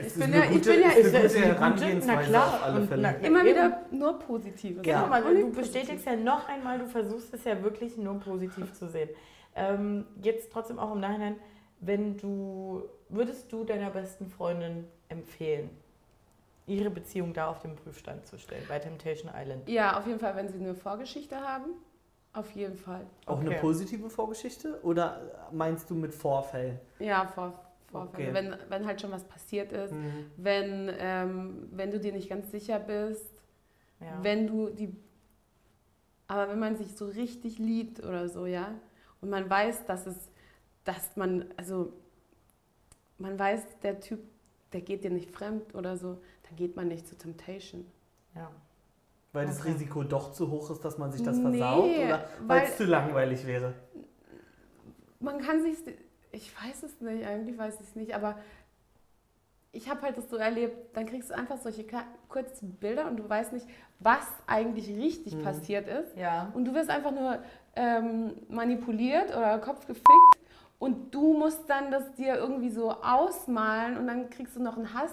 [0.00, 1.56] Es ist bin ja- ich gute, bin ja- eine ist ja-
[2.06, 3.48] na klar, und na- Immer eben.
[3.48, 4.84] wieder nur Positives.
[4.84, 5.02] Ja.
[5.02, 5.72] Guck mal, Und nicht du positiv.
[5.82, 9.10] bestätigst ja noch einmal, du versuchst es ja wirklich nur positiv zu sehen.
[9.54, 11.36] Ähm, jetzt trotzdem auch im Nachhinein,
[11.80, 15.70] wenn du, würdest du deiner besten Freundin empfehlen,
[16.66, 19.68] ihre Beziehung da auf den Prüfstand zu stellen, bei Temptation Island?
[19.68, 21.70] Ja, auf jeden Fall, wenn sie eine Vorgeschichte haben.
[22.34, 23.06] Auf jeden Fall.
[23.26, 23.60] Auch eine Okay.
[23.60, 26.78] positive Vorgeschichte oder meinst du mit Vorfällen?
[26.98, 27.54] Ja, vor,
[27.90, 28.28] Vorfälle.
[28.30, 28.34] Okay.
[28.34, 29.92] Wenn, wenn halt schon was passiert ist.
[29.92, 30.30] Mhm.
[30.36, 33.42] Wenn, ähm, wenn du dir nicht ganz sicher bist.
[34.00, 34.22] Ja.
[34.22, 34.94] Wenn du die.
[36.26, 38.74] Aber wenn man sich so richtig liebt oder so, ja.
[39.22, 40.30] Und man weiß, dass es.
[40.88, 41.44] Dass man.
[41.58, 41.92] Also.
[43.18, 44.20] Man weiß, der Typ,
[44.72, 46.18] der geht dir nicht fremd oder so.
[46.44, 47.84] Dann geht man nicht zu Temptation.
[48.34, 48.50] ja.
[49.34, 49.72] Weil das Okay.
[49.72, 52.84] Risiko doch zu hoch ist, dass man sich das Nee, versaut oder weil es zu
[52.84, 53.74] langweilig wäre?
[55.20, 55.76] man kann sich,
[56.32, 58.38] ich weiß es nicht, eigentlich weiß ich es nicht, aber
[59.72, 61.84] ich habe halt das so erlebt, dann kriegst du einfach solche
[62.30, 63.66] kurzen Bilder und du weißt nicht,
[64.00, 65.42] was eigentlich richtig Mhm.
[65.42, 66.16] passiert ist.
[66.16, 66.50] Ja.
[66.54, 67.38] Und du wirst einfach nur
[67.76, 70.38] ähm, manipuliert oder Kopf gefickt
[70.78, 74.94] und du musst dann das dir irgendwie so ausmalen und dann kriegst du noch einen
[74.94, 75.12] Hass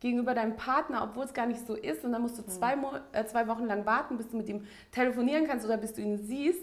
[0.00, 2.04] gegenüber deinem Partner, obwohl es gar nicht so ist.
[2.04, 4.64] Und dann musst du zwei, Mo äh, zwei Wochen lang warten, bis du mit ihm
[4.92, 6.62] telefonieren kannst oder bis du ihn siehst.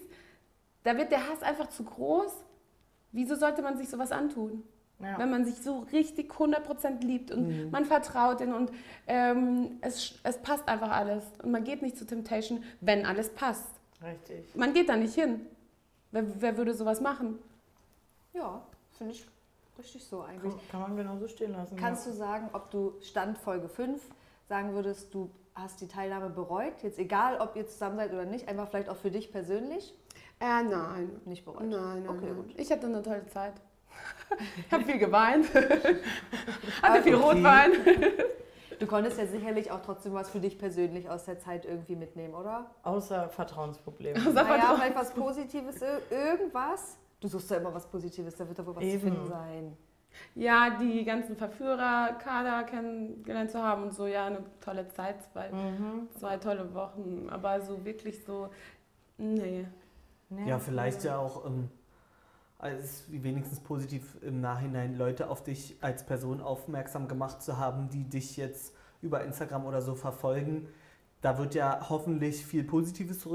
[0.83, 2.31] Da wird der Hass einfach zu groß.
[3.11, 4.63] Wieso sollte man sich sowas antun?
[4.99, 5.17] ja.
[5.19, 7.71] Wenn man sich so richtig 100% liebt und Mhm.
[7.71, 8.71] man vertraut ihn und
[9.07, 11.23] ähm, es, es passt einfach alles.
[11.43, 13.67] Und man geht nicht zu Temptation, wenn alles passt.
[14.01, 14.55] Richtig.
[14.55, 15.45] Man geht da nicht hin.
[16.11, 17.39] Wer, wer würde sowas machen?
[18.35, 18.61] Ja,
[18.97, 19.25] finde ich
[19.77, 20.53] richtig so eigentlich.
[20.53, 21.75] Kann, kann man genauso stehen lassen.
[21.77, 22.11] Kannst ja.
[22.11, 24.01] du sagen, ob du Stand Folge 5
[24.47, 26.73] sagen würdest, du hast die Teilnahme bereut?
[26.83, 29.93] Jetzt egal, ob ihr zusammen seid oder nicht, einfach vielleicht auch für dich persönlich
[30.39, 31.21] Äh, nein.
[31.25, 31.61] nicht bereut.
[31.63, 32.35] Nein, nein, Okay, nein.
[32.35, 32.53] gut.
[32.59, 33.53] Ich hatte eine tolle Zeit.
[34.67, 35.45] Ich habe viel geweint.
[36.81, 37.23] Hatte viel okay.
[37.23, 37.71] Rotwein.
[38.79, 42.33] Du konntest ja sicherlich auch trotzdem was für dich persönlich aus der Zeit irgendwie mitnehmen,
[42.33, 42.69] oder?
[42.83, 44.19] Außer Vertrauensprobleme.
[44.19, 44.75] Außer Naja, Vertrauen.
[44.75, 46.97] vielleicht was Positives, ir- irgendwas.
[47.19, 48.99] Du suchst ja immer was Positives, da wird doch wohl was Eben.
[48.99, 49.77] zu finden sein.
[50.33, 55.49] Ja, die ganzen Verführer, Kader kennengelernt zu haben und so, ja, eine tolle Zeit, zwei,
[55.51, 56.07] Mhm.
[56.17, 57.27] zwei tolle Wochen.
[57.29, 58.49] Aber so wirklich so,
[59.17, 59.67] nee.
[60.45, 61.69] Ja, vielleicht ja auch ähm,
[62.57, 67.89] als wie wenigstens positiv im Nachhinein Leute auf dich als Person aufmerksam gemacht zu haben,
[67.89, 70.67] die dich jetzt über Instagram oder so verfolgen.
[71.21, 73.25] Da wird ja hoffentlich viel Positives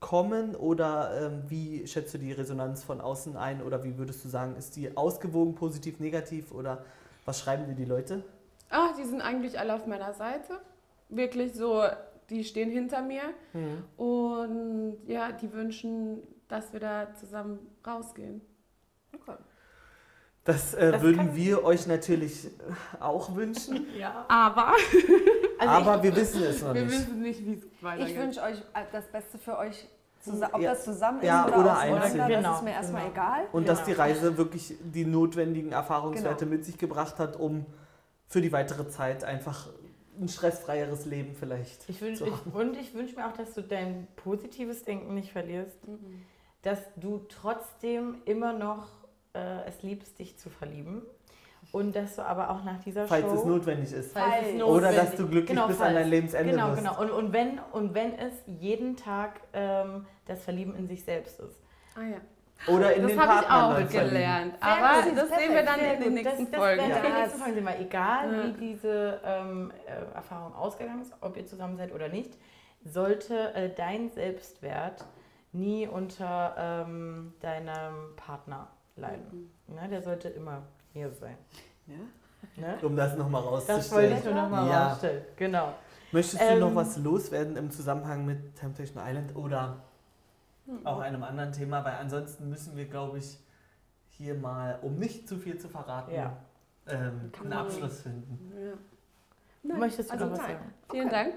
[0.00, 4.28] zurückkommen oder ähm, wie schätzt du die Resonanz von außen ein oder wie würdest du
[4.28, 6.84] sagen, ist die ausgewogen positiv, negativ oder
[7.26, 8.24] was schreiben dir die Leute?
[8.70, 10.60] Ach, die sind eigentlich alle auf meiner Seite.
[11.08, 11.82] Wirklich so,
[12.30, 13.22] die stehen hinter mir.
[13.96, 18.40] Und ja, die wünschen, dass wir da zusammen rausgehen.
[19.12, 19.36] Okay.
[20.44, 22.50] Das, äh, Das würden wir euch natürlich äh,
[23.00, 24.24] auch wünschen, Ja.
[24.28, 24.72] Aber
[25.60, 26.92] Also aber wir wissen es noch wir nicht.
[26.98, 28.14] wissen nicht, wie es weitergeht.
[28.16, 29.88] Ich wünsche euch äh, das Beste für euch,
[30.20, 30.70] zusammen, ob Ja.
[30.72, 32.18] das zusammen ist Ja, oder, oder einzeln.
[32.18, 33.12] das Genau, ist mir erstmal genau.
[33.14, 33.46] egal.
[33.52, 34.02] Und dass die Genau.
[34.02, 36.56] Reise wirklich die notwendigen Erfahrungswerte Genau.
[36.56, 37.64] mit sich gebracht hat, um
[38.26, 39.68] für die weitere Zeit einfach
[40.20, 42.50] ein stressfreieres Leben vielleicht Ich wünsch, zu ich, haben.
[42.52, 46.22] und ich wünsche mir auch, dass du dein positives Denken nicht verlierst, Mhm.
[46.62, 48.88] dass du trotzdem immer noch
[49.32, 51.02] äh, es liebst, dich zu verlieben
[51.72, 53.34] und dass du aber auch nach dieser Falls Show...
[53.34, 54.12] es notwendig ist.
[54.12, 54.62] falls es Falls.
[54.62, 55.88] Oder dass notwendig- du glücklich Genau, bis falls.
[55.90, 56.78] an dein Lebensende Genau, wirst.
[56.78, 57.00] genau.
[57.00, 61.60] Und, und, wenn, und wenn es jeden Tag ähm, das Verlieben in sich selbst ist.
[61.96, 62.16] Ah ja.
[62.74, 64.54] Oder in das den habe ich Partner auch gelernt.
[64.60, 66.78] Aber das perfekt, sehen wir dann in den nächsten das, das Folgen.
[66.82, 67.18] werden wir in den Ja.
[67.20, 68.44] nächsten Folgen sehen, weil egal Ja.
[68.44, 72.36] wie diese ähm, äh, Erfahrung ausgegangen ist, ob ihr zusammen seid oder nicht,
[72.84, 75.06] sollte äh, dein Selbstwert
[75.52, 76.54] nie unter
[76.86, 79.50] ähm, deinem Partner leiden.
[79.66, 79.88] Ne?
[79.90, 80.62] Der sollte immer
[80.92, 81.36] hier sein.
[81.86, 81.98] Ne?
[82.82, 84.18] Um das nochmal Das wollte rauszustellen.
[84.18, 84.88] ich nur nochmal Ja.
[84.88, 85.24] rausstellen.
[85.36, 85.74] Genau.
[86.12, 89.76] Möchtest du Ähm, noch was loswerden im Zusammenhang mit Temptation Island oder
[90.66, 90.86] Hm.
[90.86, 91.84] auch einem anderen Thema?
[91.84, 93.38] Weil ansonsten müssen wir, glaube ich,
[94.08, 96.36] hier mal, um nicht zu viel zu verraten, Ja.
[96.88, 98.52] ähm, einen Abschluss finden.
[98.58, 98.72] Ja.
[99.62, 100.74] Nein, Möchtest du also noch was sagen?
[100.90, 101.14] Vielen Okay.
[101.14, 101.34] Dank.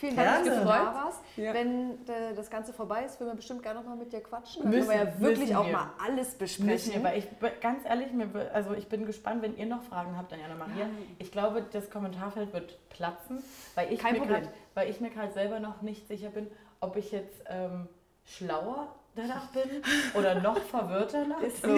[0.00, 0.16] Vielen.
[0.16, 1.20] Dank, dass du da warst.
[1.36, 1.52] Ja.
[1.52, 4.62] Wenn äh, das Ganze vorbei ist, würden wir bestimmt gerne noch mal mit dir quatschen.
[4.62, 6.94] Dann Müssen- können wir ja wirklich müssen auch mal alles Müssen besprechen.
[6.94, 7.26] wir, weil ich
[7.60, 10.68] ganz ehrlich, mir, also ich bin gespannt, wenn ihr noch Fragen habt, dann ja nochmal
[10.74, 10.88] hier.
[11.18, 13.42] Ich glaube, das Kommentarfeld wird platzen,
[13.74, 14.42] weil ich Kein mir Problem.
[14.44, 16.46] grad, weil ich mir gerade selber noch nicht sicher bin,
[16.80, 17.86] ob ich jetzt ähm,
[18.24, 19.82] schlauer danach bin
[20.14, 21.68] oder noch verwirrter nach Ist so.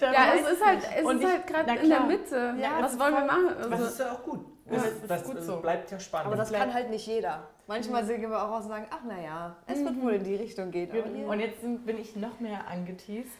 [0.00, 2.00] Ja, es ist halt, es Und ist ich- halt gerade in der.
[2.00, 2.54] Mitte.
[2.60, 3.46] Ja, Was wollen wir machen?
[3.58, 4.44] Das Also, ist ja auch gut.
[4.70, 5.60] Ja, Das, das ist das, gut äh, so.
[5.60, 6.26] bleibt ja spannend.
[6.28, 7.42] Aber das kann halt nicht jeder.
[7.66, 10.70] Manchmal gehen wir auch raus und sagen, ach naja, es wird wohl in die Richtung
[10.70, 10.90] gehen.
[10.90, 13.30] Hier, Und jetzt bin ich noch mehr angeteased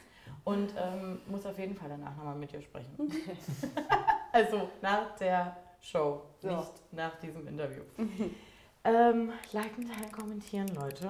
[0.45, 2.91] und ähm, muss auf jeden Fall danach nochmal mit dir sprechen.
[4.33, 6.59] also nach der Show, Ja.
[6.59, 7.83] nicht nach diesem Interview.
[8.85, 11.09] ähm, liken, teilen, kommentieren, Leute.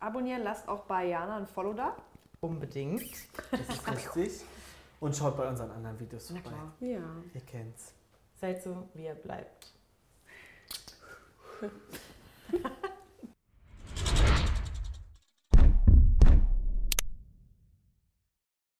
[0.00, 1.96] abonnieren, lasst auch bei Jana ein Follow da.
[2.40, 3.02] Unbedingt.
[3.50, 4.44] Das ist richtig.
[5.00, 6.50] Und schaut bei unseren anderen Videos vorbei.
[6.80, 6.98] ja.
[7.34, 7.92] Ihr kennt's.
[8.44, 9.72] Seid so, wie ihr bleibt.